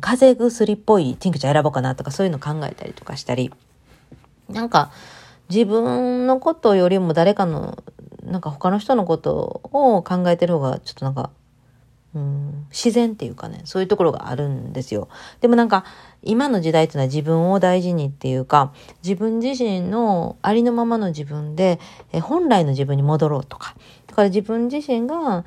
[0.00, 3.52] 風邪薬っぽいティンクチャー選ぼうかなとかそういうの考えたりとかしたり、
[4.48, 4.90] なんか
[5.52, 7.84] 自分のことよりも誰かの、
[8.24, 11.30] なんか他の人のことを考えてる方がちょっとなんか、
[12.14, 15.08] うん、自然っていうかね、そういうところがあるんですよ。
[15.42, 15.84] でもなんか、
[16.22, 21.78] 今の時代っていうのは自分を大事にっていうか、自分自身のありのままの自分で、
[22.12, 23.74] え本来の自分に戻ろうとか。
[24.06, 25.44] だから自分自身が、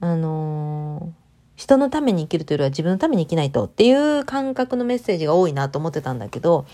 [0.00, 6.66] あのー人のために生きるというよりは自分のために生きないとっていう感覚のメッセージが多いなと思ってたんだけど、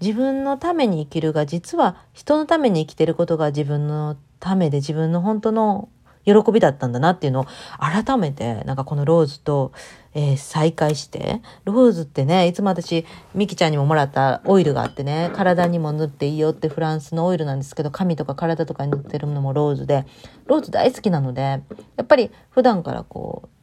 [0.00, 5.88] 自分のために生きるが実は人のために生きてることが自分のためで自分の本当の
[6.24, 7.46] 喜びだったんだなっていうのを
[7.78, 9.72] 改めてなんかこのローズと、
[10.14, 20.06] えー、再会してローズってねいつも私ミキちゃんにももらったオイルがあってね体にも塗っていいよってフランスのオイルなんですけど髪とか体とかに塗ってるのもローズで
[20.46, 21.60] ローズ大好きなのでや
[22.02, 23.59] っぱり普段からこう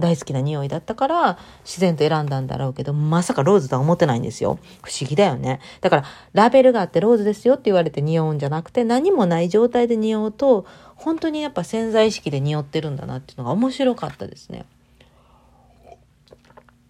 [0.00, 4.58] 大好きな匂いだったから自然と選んだんだろうけど、まさかローズとは思ってないんですよ。
[4.82, 5.60] 不思議だよね。
[5.80, 14.64] だからラベルがあってローズですよって言われて匂うんじゃなくて何もない状態で匂うと本当にやっぱ潜在意識で匂ってるんだなっていうのが面白かったですね。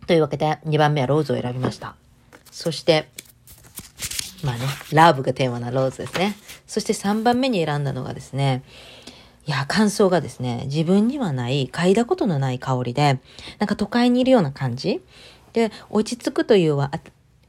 [0.06, 1.94] というわけで2番目はローズを選びました。
[2.50, 3.08] そして、
[4.42, 6.36] まあね、ラブがテーマなローズですね。
[6.66, 8.64] そして3番目に選んだのがですね、
[9.50, 13.18] いや、感想がですね、自分にはない、嗅いだことのない香りで、
[13.58, 15.02] なんか都会にいるような感じ
[15.54, 16.92] で、落ち着くというは、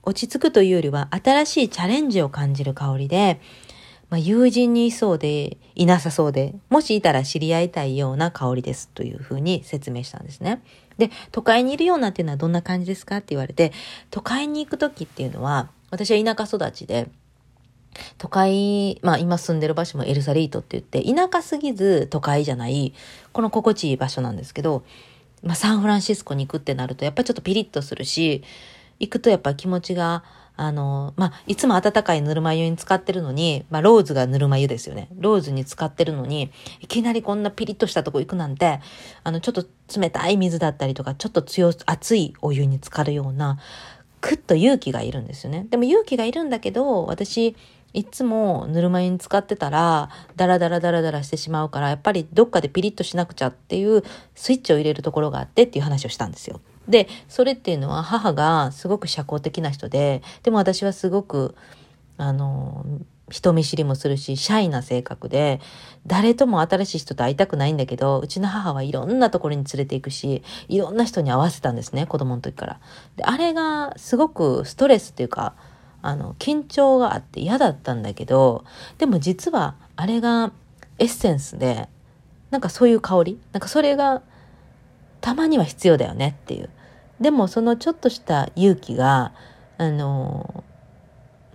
[0.01, 3.39] 落ち着くというよりは、新しいチャレンジを感じる香りで、
[4.09, 10.63] まあ、友人にいそうで、いなさそうで、もしいたら知り合いたいような香りですというふうに説明したんですね。
[10.97, 13.73] で、都会にいるようなっていうのはどんな感じですかって言われて、
[14.09, 17.11] 都会に行く時っていうのは、私は田舎育ちで、
[18.17, 22.93] 都会、まあ今住んでる場所もエルサリートって言って、田舎すぎず都会じゃない、
[23.31, 24.83] この心地いい場所なんですけど、
[25.43, 28.43] まあサンフランシスコに行くってなると、やっぱりちょっとピリッとするし、
[28.99, 30.23] 行くとやっぱ気持ちが、
[30.57, 35.07] あの、まあ、いつも温かいぬるま湯に使ってるのに、まあ、ローズがぬるま湯ですよね。
[35.15, 36.51] ローズに使ってるのに、
[36.81, 38.79] いきなりこんなピリッとしたとこ行くなんて、
[39.23, 39.65] あの、ちょっと
[39.99, 43.57] 冷たい水だったりとか、ちょっと強、熱いお湯に浸かるような、
[44.19, 45.65] くっと勇気がいるんですよね。
[45.71, 47.55] でも勇気がいるんだけど、私、
[47.93, 54.03] いつもぬるま湯に使ってたら、ダラダラダラダラしてしまうから、やっぱりどっかでピリッとしなくちゃっていう
[54.35, 56.61] スイッチを入れるところがあってっていう話をしたんですよ。
[56.87, 61.55] で、それっていうのは母がすごく社交的な人で、でも私はすごく、
[62.17, 62.85] あの、
[63.31, 65.61] 人見知りもするし、シャイな性格で、
[66.05, 72.79] 誰とも新しい人と会いたくないんだけど、うちの母はいろんなところに連れて行くし、いろんな人に会わせたんですね、子供の時から。
[73.15, 75.53] で、あれがすごくストレスっていうか、
[76.01, 78.63] あの、緊張があって嫌だったんだけど、
[78.97, 80.51] でも実はあれが
[80.99, 81.89] エッセンスで、
[82.49, 84.21] なんかそういう香りなんかそれが
[85.21, 86.69] たまには必要だよねっていう。
[87.19, 89.33] でもそのちょっとした勇気が、
[89.77, 90.63] あの、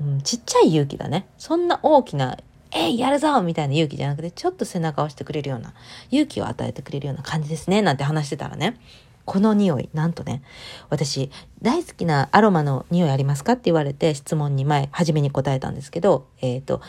[0.01, 1.27] うん、ちっちゃい勇気だね。
[1.39, 2.39] そんな大きな、
[2.73, 5.75] えい、やるぞみたいな勇気じゃなくて、ちょっと背中を押してくれるような、
[6.11, 7.83] 勇気を与えてくれるような感じですね。
[7.83, 8.79] なんて話してたらね。
[9.27, 10.43] この匂い、なんとね、
[10.89, 16.81] 私、大好きなアロマの匂いありますかって言われて質問に前、初めに答えたんですけど、えっ、ー、と、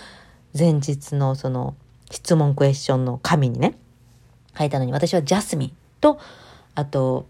[0.58, 1.76] 前日のその
[2.12, 3.76] 質問クエスチョンの紙にね、
[4.58, 6.20] 書いたのに私はジャスミンと、
[6.76, 7.26] あと、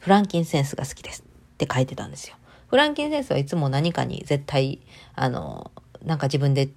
[0.00, 2.36] フランキンセンスが好きですって書いてたんですよ。
[2.68, 4.80] フランキンセンスはいつも何かに絶対、
[5.14, 5.72] あの、
[6.04, 6.70] なんか自分で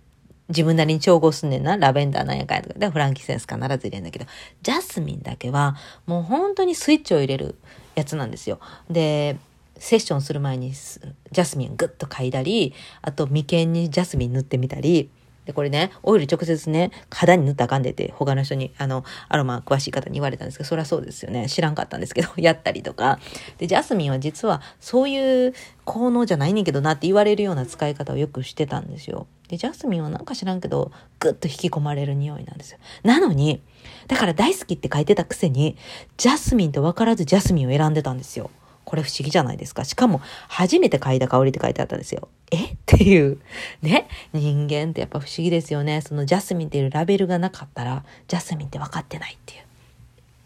[0.50, 1.78] 自分なりに調合すんねんな。
[1.78, 2.80] ラベンダーなんやかんやとか。
[2.80, 4.26] で、フランキセンス必ず入れるんだけど、
[4.62, 7.56] ジャスミンだけは、もう本当にスイッチを入れる
[7.96, 8.60] やつなんですよ。
[8.90, 9.38] で、
[9.78, 15.10] セッションする前にジャスミングッと嗅いだり、あと眉間にジャスミン塗ってみたり、
[15.46, 21.48] で、これね、オイル直接ね、肌に塗ったらあかんでって、他の人に、あの、アロマ詳しい方に言われたんですけど、そりゃそうですよね。
[21.48, 23.20] 知らんかったんですけど、 やったりとか。
[23.60, 25.54] で、ジャスミンは実は、そういう
[25.84, 29.28] 効能じゃないねんけどなって言われるような使い方をよくしてたんですよ。
[29.48, 32.80] で、ジャスミンはなんか知らんけど、ぐっと引き込まれる匂いなんですよ。
[33.04, 33.62] なのに、
[34.08, 35.78] だから大好きって書いてたくせに、
[36.18, 38.50] ジャスミンと分からずジャスミンを選んでたんですよ。
[38.86, 39.84] これ不思議じゃないですか。
[39.84, 42.28] しかも、初めて嗅いだ香りって書いてあったんですよ。
[42.52, 42.66] え？
[42.66, 43.40] っていう。
[43.82, 44.08] ね？
[44.32, 46.02] 人間ってやっぱ不思議ですよね。
[46.02, 49.64] そのジャスミンっていうラベルがなかったら、ジャスミンって分かってないっていう。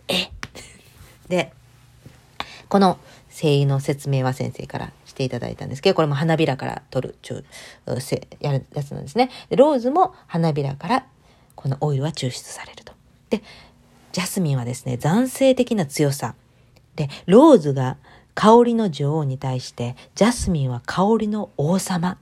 [0.07, 0.31] え？
[1.27, 1.51] で、
[2.69, 2.97] この
[3.29, 7.43] 声優の説明は先生からしていただいたんですけど、これも花びらから取る、ちゅ
[8.39, 9.29] やるやつなんですね。
[9.49, 11.05] でローズも花びらから
[11.55, 12.93] このオイルは抽出されると。
[13.29, 13.43] で、
[14.13, 16.35] ジャスミンはですね、暫定的な強さ。
[16.95, 17.97] で、ローズが
[18.33, 22.17] 香りの女王に対して、ジャスミンは香りの王様。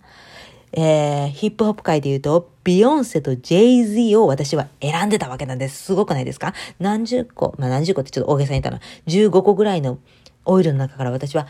[0.73, 5.83] えー、ヒップホップ界で言うと、ビヨンセと JZ を私は選んでたわけなんです。
[5.83, 6.53] すごくないですか？
[6.79, 8.79] 何十個、まあ何十個ってちょっと大げさに言ったの。
[9.05, 9.99] 15個ぐらいの
[10.45, 11.47] オイルの中から私は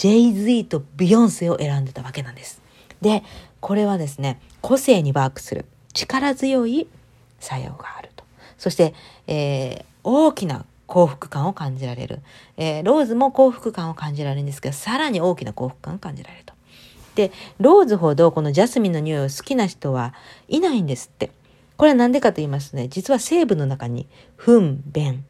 [0.00, 2.62] JZ とビヨンセを選んでたわけなんです。
[3.02, 3.22] で、
[3.60, 6.88] これはですね、個性にワークする力強い
[7.38, 8.24] 作用があると。
[8.56, 8.94] そして、
[9.26, 12.20] えー、大きな幸福感を感じられる。
[12.56, 16.54] えー、ローズも幸福感を感じられるんですけど、さらに大きな幸福感を感じられると。
[17.14, 20.14] で、ローズほどこのジャスミンの匂いを好きな人は
[20.48, 21.30] いないんですって。
[21.76, 24.08] これは何でかと言いますとね、実は成分の中に、
[24.38, 25.26] 糞、便、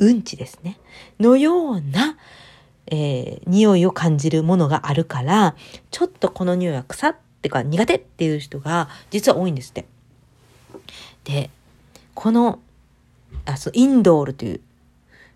[0.00, 0.78] うんちですね。
[1.18, 2.18] のような、
[2.86, 5.56] えー、匂いを感じるものがあるから、
[5.90, 9.86] ちょっとこの匂いは腐ってか苦手っていう人が実は多いんですって。
[11.24, 11.50] で、
[12.14, 12.58] この
[13.46, 14.60] あそうインドールという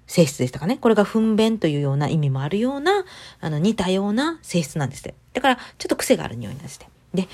[0.06, 0.78] 性質でしたかね？
[0.78, 3.04] これが糞便というような意味もあるような、
[3.40, 5.14] あの、似たような性質なんですって。
[5.34, 6.87] だから、ちょっと癖がある匂いなんですって。
[7.12, 7.28] で、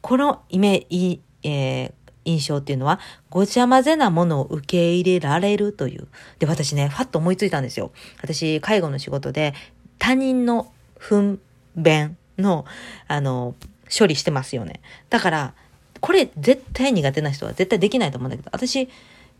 [0.00, 1.92] このイメージ、えー、
[2.24, 6.08] 印象っていうのは、ごちゃ混ぜなものを受け入れられるという。
[6.38, 7.92] で、私ね、ファッと思いついたんですよ。
[8.22, 9.54] 私、介護の仕事で、
[9.98, 11.38] 他人の糞
[11.76, 12.64] 便の、
[13.08, 13.54] あの、
[13.96, 14.80] 処理してますよね。
[15.10, 15.54] だから、
[16.00, 18.88] これ絶対苦手な人は絶対できないと思うんだけど、私、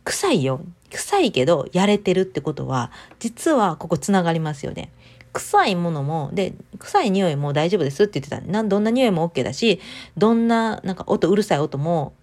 [0.04, 0.60] 臭いよ。
[0.90, 4.90] 臭いけど、やれてるってことは、実はここつながりますよね。
[5.32, 8.40] 臭いものも、で、臭い匂いも大丈夫ですって言ってた。
[8.40, 9.80] なんどんな匂いも OK だし、
[10.16, 12.14] どんな、なんか音、うるさい音も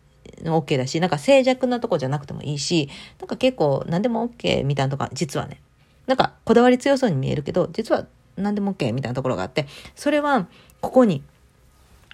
[0.43, 5.62] OK だし、なんか静寂なとこじゃなくてもいいし、なんか結構何でも OK みたいなとか、実はね、
[6.07, 8.05] なんかこだわり強そうに見えるけど、実は
[8.38, 10.47] 何でも OK みたいなところがあって、それは
[10.81, 11.23] ここに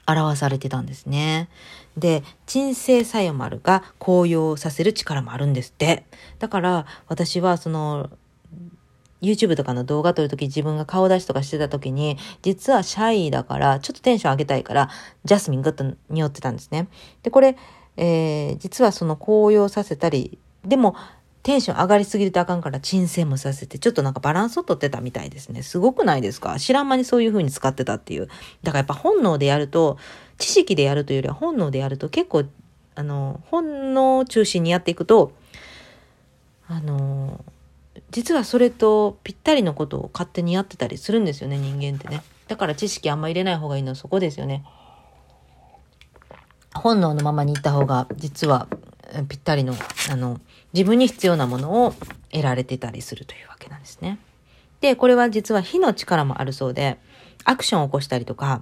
[0.08, 1.50] 表されてたんですね。
[1.98, 6.06] で、鎮静作用もあるが、高揚させる力もあるんですって。
[6.40, 8.10] だから、私はその、
[9.22, 14.90] YouTube とかの動画撮るとき自分が顔出しとかしてたときに、実はシャイだから、ちょっとテンション上げたいから、
[15.26, 16.88] ジャスミングッと匂ってたんですね。
[17.24, 17.58] で、これ、
[17.98, 20.96] えー、実はその高揚させたり、でも、
[21.44, 25.64] テンション上がりすぎるとあかんから鎮静もさせて、ちょっとなんかバランスをとってたみたいですね。
[25.64, 26.60] すごくないですか？
[26.60, 28.28] 知らん間にそういう風に使ってたっていう。
[28.64, 29.98] だからやっぱ本能でやると、
[30.38, 32.44] 知識でやるというよりは本能でやると結構、
[32.96, 35.32] あの、本能中心にやっていくと、
[36.68, 37.46] あの、
[38.12, 42.24] 実はそれとぴったりのことを勝手にやってたりするんですよね、人間ってね。
[42.50, 44.66] だから知識あんま入れない方がいいのはそこですよね。
[46.78, 48.68] 本能のままに行った方が実は
[49.28, 49.76] ぴったりの、
[50.12, 50.40] あの、
[50.74, 51.94] 自分に必要なものを
[52.32, 54.20] 得られてたりするというわけなんですね。
[54.82, 56.98] で、これは実は火の力もあるそうで、
[57.46, 58.62] アクションを起こしたりとか、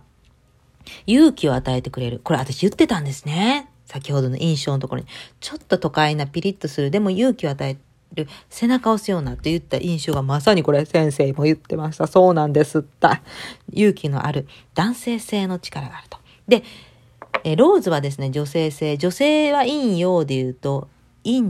[1.08, 2.22] 勇気を与えてくれる。
[2.24, 3.70] これ私言ってたんですね。
[3.86, 5.08] 先ほどの印象のところに。
[5.40, 6.92] ちょっと都会なピリッとする。
[6.92, 7.78] でも勇気を与え
[8.14, 8.28] る。
[8.50, 12.08] 背中を押すようなって言った印象がまさにこれ先生も言ってました。
[12.08, 13.22] そうなんですった。
[13.74, 16.20] 勇気のある男性性の力があると。
[16.48, 16.64] で、
[17.44, 18.98] えローズはですね、女性性。
[18.98, 20.88] 女性は陰陽で言うと、
[21.24, 21.42] 陰、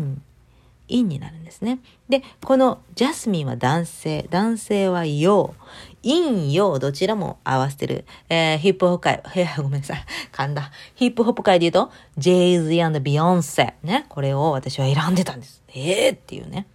[0.88, 1.80] 陰になるんですね。
[2.10, 5.56] で、このジャスミンは男性、男性は陽。
[6.04, 8.06] 陰陽どちらも合わせてる。
[8.30, 9.24] えー、ヒップホップ界、
[9.58, 10.06] ごめんなさい。
[10.32, 10.72] 噛んだ。
[10.96, 13.76] ヒップホップ界で言うと、ジェイズ and ビヨンセ。
[13.84, 14.06] ね。
[14.10, 15.64] これを私は選んでたんです。
[15.74, 16.68] えー、っていうね。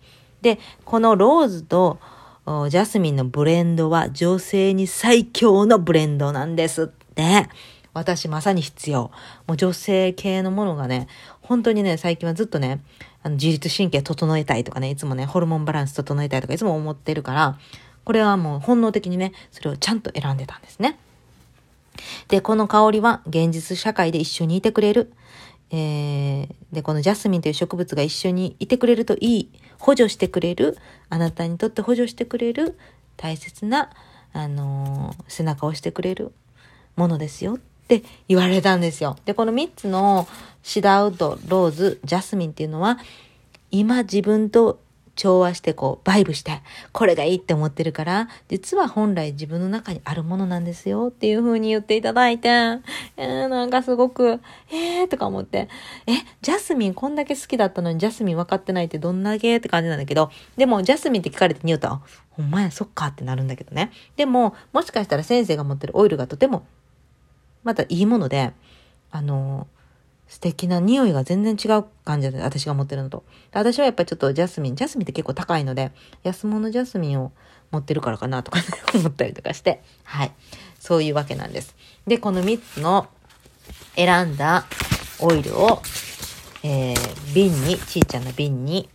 [0.42, 1.98] で、このローズと
[2.46, 7.48] ジャスミンのブレンドは女性に最強のブレンドなんですって。
[7.92, 9.10] 私まさに必要。
[9.46, 11.08] もう女性系のものがね、
[11.42, 12.80] 本当にね、最近はずっとね、
[13.22, 17.58] あの自律神経整えたいとかね、いつもね、ホルモンバランス整えたいとかいつも思ってるから、
[18.04, 20.98] これはもう本能的にね、それをちゃんと選んでたんですね。
[22.28, 25.12] で、この香りは現実社会で一緒にいてくれる。
[25.72, 29.50] えー、で、このジャスミンという植物が一緒にいてくれるといい。
[29.78, 30.78] 補助してくれる。
[31.08, 32.78] あなたにとって補助してくれる。
[33.16, 33.90] 大切な、
[34.32, 36.32] あのー、背中を押してくれる
[36.96, 37.58] ものですよ
[37.96, 39.16] って言われたんですよ。
[39.24, 40.28] で、この3つの
[40.62, 42.98] シダウッド、ローズ、ジャスミンっていうのは、
[43.72, 44.78] 今自分と
[45.16, 46.62] 調和してこうバイブして
[46.92, 55.68] これがいいって思ってるから実は本来自分の中にあるものなんですよっていう風に言っていただいて、えー、なんかすごくえーとか思って
[56.06, 66.64] えジャスミンこんだけ好きだったのにジャスミン分かってないってどんだけって感じなんだけどでもジャスミンって聞かれて匂うとほんまやそっかってなるんだけどねでももしかしたら先生が持ってるオイルがとても
[67.64, 68.52] またいいもので
[69.10, 69.66] あの
[70.30, 73.24] 素敵な匂いが全然違う感じで、私が持ってるのと。
[73.52, 75.90] 私はやっぱりちょっとジャスミン、ジャスミンって結構高いので、
[76.22, 77.32] 安物ジャスミンを
[77.72, 80.32] 持ってるからかなとか、ね、思ったりとかして、はい。
[80.78, 81.74] そういうわけなんです。
[82.06, 83.08] で、この3つの
[83.96, 84.66] 選んだ
[85.18, 85.82] オイルを、
[86.62, 88.88] えー、瓶に、ちいちゃな瓶に、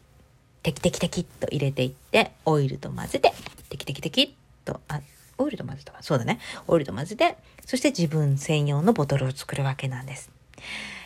[0.64, 3.34] テキテキテキっと入れていって、オイルと混ぜて、
[3.68, 4.30] テキテキテキっ
[4.64, 5.02] と、あ、
[5.38, 5.94] オイルと混ぜた。
[6.02, 6.40] そうだね。
[6.68, 10.32] オイルと混ぜて、そして自分専用のボトルを作るわけなんです。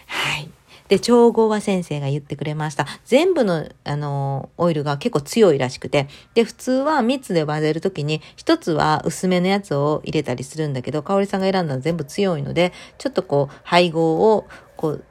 [0.07, 0.49] はい。
[0.89, 2.87] で、調合は先生が言ってくれました。
[3.05, 6.07] 全部の、あの、オイルが結構強いらしくて。
[6.33, 15.03] で、普通は3つで混ぜるときに、1つは薄めのやつを入れたりするんだけど、香織さんが選んだの全部強いので、ちょっとこう、配合を、こう、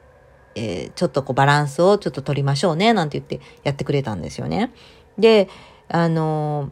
[0.55, 4.73] えー、ちょっとこう、バランスをちょっと取りましょうね、なんて言ってやってくれたんですよね。
[5.17, 5.47] で、
[5.87, 6.71] あの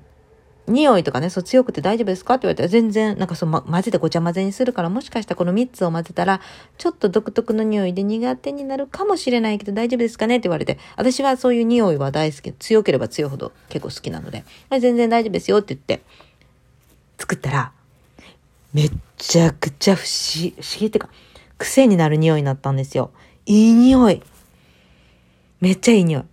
[0.67, 6.41] 匂いとかね、そう強くて大丈夫ですかって言われたら全然なんかそう、ま、混ぜてごちゃ混ぜにするからもしかしたらこの3つを混ぜたら
[6.77, 12.53] ちょっと独特の匂いで苦手になるかもしれないけど大丈夫ですかねって言われて私はそういう匂いは大好き。
[12.53, 16.03] 強ければ強いほど結構好きなので全然大丈夫ですよって言って
[17.17, 17.71] 作ったら
[18.73, 21.09] めっちゃくちゃ不思議不思議ってか
[21.57, 23.11] 癖になる匂いになったんですよ。
[23.45, 24.21] いい匂い。
[25.61, 26.23] めっちゃいい匂い。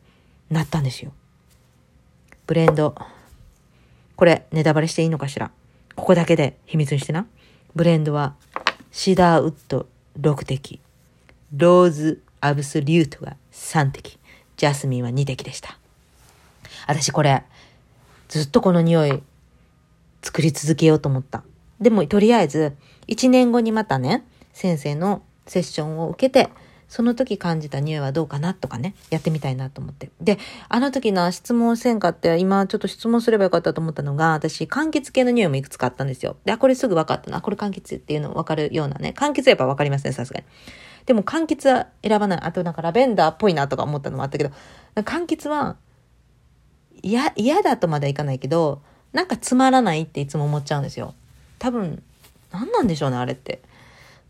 [0.51, 1.13] なったんですよ。
[2.47, 2.95] ブレンド。
[4.17, 5.51] これ、ネタバレしていいのかしら？
[5.97, 7.27] ここだけで秘密にしてな。
[7.75, 8.35] ブレンドは、
[8.93, 9.87] シダーウッド
[10.21, 10.81] 6滴、
[11.57, 14.19] ローズアブソリュートが3滴、
[14.57, 15.79] ジャスミンは2滴でした。
[16.87, 17.43] 私これ、
[18.29, 19.23] ずっとこの匂い、
[20.23, 21.43] 作り続けようと思った。
[21.81, 22.77] でも、とりあえず、
[23.09, 26.51] 1年後にまたね、先生のセッションを受けて、
[26.95, 30.11] その時感じた匂いはどうかなとかね、やってみたいなと思って。
[30.21, 30.39] で、
[30.69, 36.37] あの時な質問せんかって、今ちょっと質問すればよかったと思ったのが、私、柑橘系の匂いもいくつかあったんですよ。
[36.45, 37.41] で、あ、これすぐ分かったな。
[37.41, 39.13] これ柑橘っていうの分かるようなね。
[39.17, 40.47] 柑橘やっぱ分かりますね、さすがに。
[41.07, 42.41] でも柑橘は選ばない。
[42.41, 44.51] あとなんかラベンダーっぽいなとか思ったのもあったけど、
[44.95, 45.75] 柑橘は、
[47.03, 48.83] 嫌、嫌だとまではいかないけど、
[49.13, 51.17] なんかつまらないっていつも思っちゃうんですよ。
[51.59, 52.05] 多分、
[52.53, 53.63] 何なんでしょうね、あれって。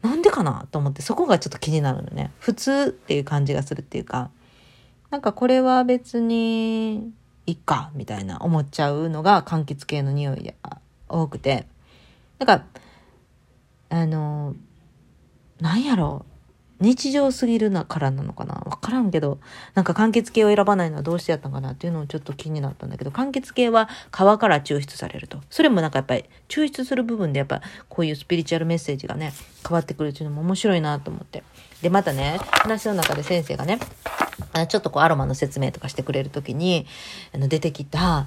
[0.05, 2.30] なんでかなと思ってそこがちょっと気になるのね。
[2.38, 4.30] 普通っていう感じがするっていうか。
[5.11, 7.12] なんかこれは別に
[7.46, 10.78] いっかみたいな思っちゃうのが柑橘系の匂いが
[11.09, 11.66] 多くて。
[12.38, 12.66] なんか
[13.88, 14.55] あの
[15.59, 16.34] なんやろう。
[16.85, 18.55] 日常すぎるなからなのかな？
[18.55, 19.39] わからんけど、
[19.74, 25.41] なんか柑橘系を選ばないのはどうしてやったのかなっていうのをちょっと気になったんだけど、柑橘系は皮から抽出されると。
[25.51, 29.32] それもなんかやっぱり抽出する部分でやっぱこういうスピリチュアルメッセージがね、
[29.66, 31.43] 変わってくるっていうのも面白いなと思って。
[31.82, 33.78] で、またね、話の中で先生がね、
[34.68, 36.87] ちょっとこうアロマの説明とかしてくれる時に、
[37.35, 38.26] あの出てきた、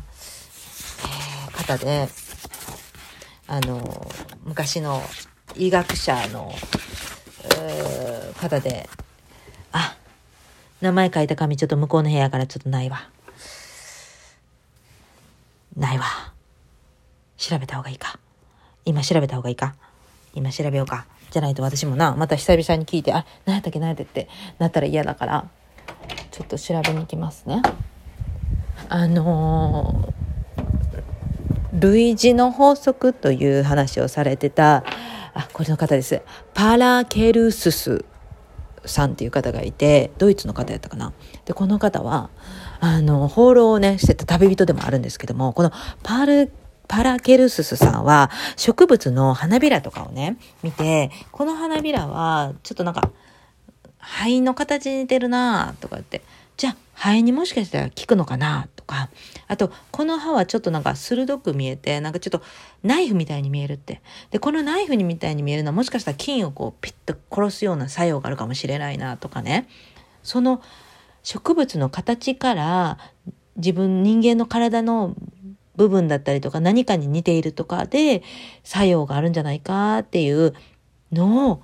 [1.03, 2.10] えー、方で、
[3.47, 4.12] あの、
[4.45, 5.01] 昔の
[5.55, 6.51] 医学者の
[8.39, 8.89] 方で、
[9.72, 9.98] あ、
[10.82, 13.10] 名前書いた紙ちょっと向こうの部屋からちょっとないわ。
[15.76, 16.06] ないわ。
[17.38, 18.20] 調べた方がいいか。
[18.86, 19.76] 今調べた方がいいか。
[20.34, 21.06] 今調べようか。
[21.32, 24.30] じゃないと私もな、また久々に聞いて、あ、何やったっけ何やったっけって
[24.60, 25.50] なったら嫌だから、
[26.32, 27.62] ちょっと調べに行きますね。
[28.89, 34.84] あのー、類似の法則という話をされてた、
[35.38, 36.21] あ、これの方です。
[36.55, 38.05] パラケルスス
[38.85, 41.13] さんっていう方がいて、ドイツの方やったかな。
[41.45, 42.31] で、この方は、
[42.79, 45.71] あの、放浪をね、してた旅人でもあるんですけども、この
[46.01, 46.51] パル、
[46.88, 53.11] パラケルススさんは植物の花びらとかをね、見て、この花びらはちょっとなんか、
[53.99, 56.23] 灰の形に似てるなとかって、
[56.55, 59.09] じゃあ肺にもしかしたら効くのかなか、
[59.47, 62.41] あと、この歯はちょっとなんか鋭く見えて、なんかちょっと
[62.83, 64.01] ナイフみたいに見えるって。
[64.31, 69.67] で、このナイフにみたいに見えるのはもしかしたら菌をこうピッと殺すような作用があるかもしれないなとかね。
[70.23, 70.61] その
[71.21, 72.97] 植物の形から
[73.57, 75.15] 自分、人間の体の
[75.75, 78.23] 部分だったりとか何かに似ているとかで
[78.63, 80.53] 作用があるんじゃないかっていう
[81.11, 81.63] のを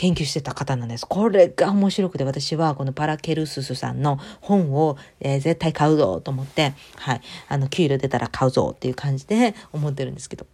[0.00, 1.06] 研究してた方なんです。
[1.06, 10.46] これが面白くて私はこのパラケルススさんの本を、えー、絶対買うぞと思って、はい、あの、給料出たら買うぞっていう感じで思ってるんですけど。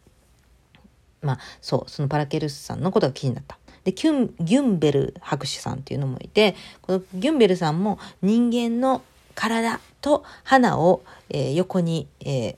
[1.22, 3.56] まあ、そう、そのパラケルススさんのことが気になった。
[3.84, 9.02] で、キュン、ギュンベル博士さんっていうのもいて、このギュンベルさんも人間の
[9.36, 12.56] 体と鼻を、えー横に、えー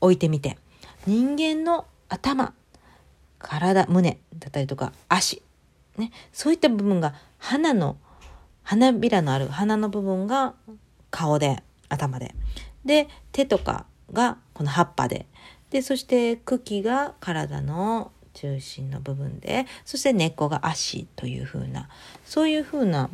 [0.00, 0.56] 置いてみて
[1.06, 2.54] 人間の頭
[3.38, 5.42] 体胸だったりとか足、
[6.00, 7.96] ね、そういった部分が鼻の
[8.62, 10.54] 花びらのある鼻の部分が
[11.10, 12.34] 顔で頭で。
[12.84, 15.26] で手とかがこの葉っぱで。
[15.70, 19.66] でそして茎が体の中心の部分で。
[19.84, 21.88] そして根っこが足という風な。
[22.24, 23.10] そういう風な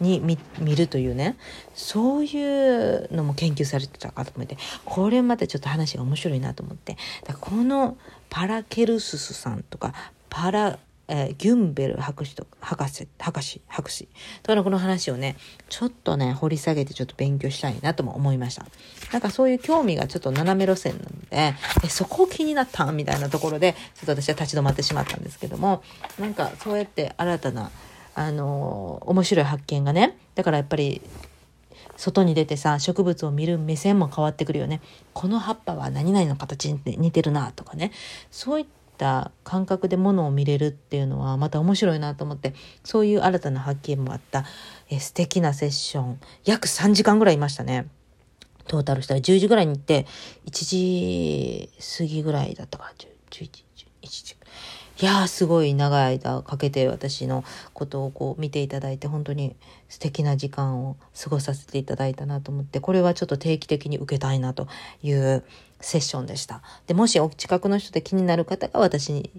[0.00, 1.36] に見るというね。
[1.74, 4.56] そういうのも研究されてたかと思って。
[4.84, 6.96] これまたちょっと話が面白いなと思って。
[7.26, 7.96] だからこの
[8.28, 9.94] パラケルススさんとか
[10.28, 10.78] パラ、
[11.12, 14.08] えーギュンベル博士と博士博士博士。
[14.42, 15.36] とのこの話をね
[15.68, 18.64] ちょっとね掘り下げてちょっと勉強したいなとも思いました。
[19.12, 25.82] なんかそういう興味がちょっと斜め路線なのでえそこ気になったみたいなところでちょっと私は立ち止まってしまったんですけども
[26.18, 27.70] なんかそうやって新たな
[28.14, 31.02] あの面白い発見がねだからやっぱり
[31.96, 34.80] 外に出てさ植物を見る目線も変わってくるよね。
[35.12, 37.92] この葉っぱは何々の形に似てるなとかね。
[38.30, 42.52] そういったた感覚で物を見れるっていうのはまた面白いなと思って
[42.84, 44.44] そういう新たな発見もあった。
[44.90, 46.20] え素敵なセッション。
[46.44, 47.88] 約3時間ぐらいいましたね。
[48.66, 50.06] トータルしたら10時ぐらいに行って
[50.46, 53.64] 1時過ぎぐらいだったから10 11
[54.02, 54.39] 1時。
[55.00, 57.42] いやすごい長い間かけて私の
[57.72, 59.56] ことをこう見ていただいて本当に
[59.88, 64.68] 素敵な時間を過ごさせていただいたなと思ってこれはちょっと定期的に受けたいなと
[65.02, 65.42] いう
[65.80, 66.62] セッションでした。
[66.86, 69.30] でもしお近くの人で気になる方が私に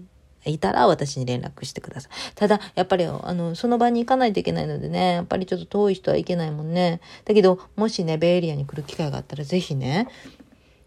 [0.44, 2.34] いたら私に連絡してください。
[2.34, 7.00] ただ、やっぱり、あの、その場に行かないといけないのでね、やっぱりちょっと遠い人はいけないもんね。
[7.24, 10.08] だけど、もしね、ベイエリアに来る機会があったら、ぜひね、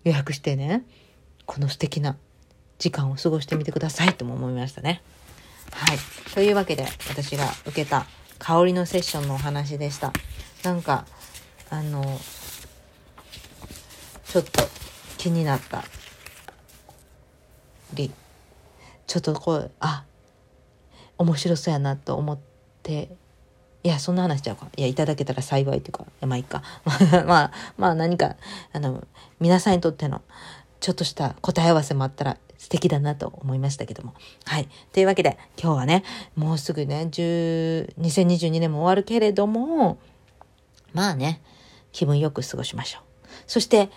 [0.04, 0.84] 予約してね、
[1.46, 2.18] この素敵な
[2.78, 5.02] 時間を過ごしてみてくださいとも思いましたね。
[5.72, 5.98] はい。
[6.34, 8.06] というわけで、私が受けた
[8.40, 10.12] 香りのセッションのお話でした。
[10.64, 11.06] なんか、
[11.70, 12.20] あの、
[14.26, 14.64] ちょっと
[15.18, 15.84] 気になった
[17.94, 18.12] り、
[19.08, 20.04] ちょっとこう、あ、
[21.18, 22.40] 面白そうやなと思っ
[22.84, 23.10] て、
[23.84, 24.68] いや、そんな話しちゃうか。
[24.76, 26.64] いや、いただけたら幸いというか、まあいいか。
[27.28, 28.36] まあ、まあ何か、
[28.74, 29.06] あの、
[29.40, 30.22] 皆さんにとっての、
[30.80, 34.16] ちょっとした答え合わせもあったら素敵だなと思いましたけども。
[34.44, 34.68] はい。
[34.92, 36.04] というわけで、今日はね、
[36.36, 40.00] もうすぐね、2022年も終わるけれども、
[40.92, 41.44] まあね、
[41.92, 43.28] 気分よく過ごしましょう。
[43.46, 43.92] そして、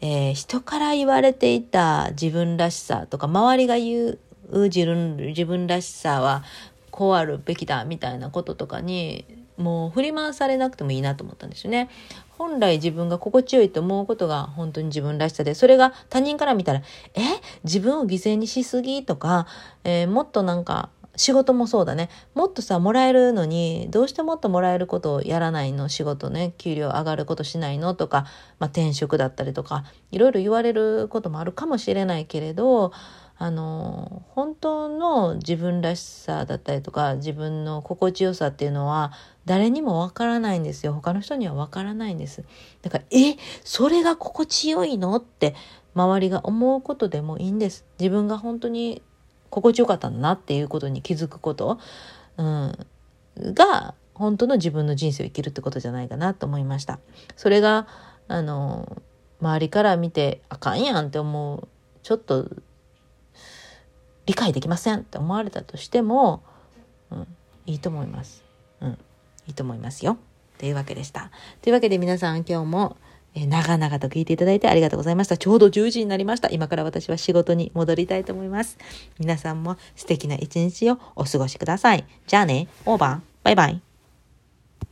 [0.00, 4.18] えー人から言われていた自分らしさとか、周りが言
[4.50, 6.42] う自分自分らしさは
[6.90, 9.24] こうあるべきだみたいなこととかに、
[9.62, 11.88] もう振り回されなくてもいいなと思ったんですよね。
[12.36, 16.82] 本来自分が心地よいと思うことが本当に自分らしさで、それが他人から見たら、
[17.14, 17.20] え？
[17.62, 19.04] 自分を犠牲にしすぎ？
[19.04, 19.46] とか、
[19.84, 22.08] えーもっとなんか、仕事もそうだね。
[22.34, 27.94] もっとさ、もらえるのに、どうしてもっともらえることをやらないの仕事ね、給料上がることしないの？
[27.94, 28.24] とか、
[28.58, 32.92] まあ、転職だったりとか、いろいろ言われることもあるかもしれないけれど、
[33.42, 39.10] あの、本当の自分らしさだったりとか、自分の心地よさっていうのは、
[39.46, 40.92] 誰にもわからないんですよ。
[40.92, 42.44] 他の人にはわからないんです。
[42.82, 45.16] だから、え、それが心地よいの？
[45.16, 45.56] って、
[45.92, 47.84] 周りが思うことでもいいんです。
[47.98, 49.02] 自分が本当に
[49.50, 51.80] 心地よかったんだなっていうことに気づくこと、
[52.36, 52.72] うん、
[53.54, 57.00] が本当の自分の人生を生きるってことじゃないかなと思いました。
[57.34, 57.88] それが
[58.28, 59.02] あの
[59.40, 61.68] 周りから見てあかんやんって思う
[62.04, 62.48] ちょっと
[64.26, 66.42] 理解できませんって思われたとしても、
[67.10, 67.26] うん、
[67.66, 68.44] いいと思います。
[68.80, 68.98] うん、
[69.46, 70.18] いいと思いますよ。
[70.58, 71.30] というわけでした。
[71.60, 72.96] というわけで皆さん今日も
[73.34, 75.36] え長々と聞いていただいてありがとうございました。
[75.36, 76.50] ちょうど10時になりました。
[76.50, 78.78] 今から私は仕事に戻りたいと思います。
[79.18, 82.04] 皆さんも素敵な一日をお過ごしください。
[82.26, 83.20] じゃあね、オーバー。
[83.44, 83.91] バイバイ。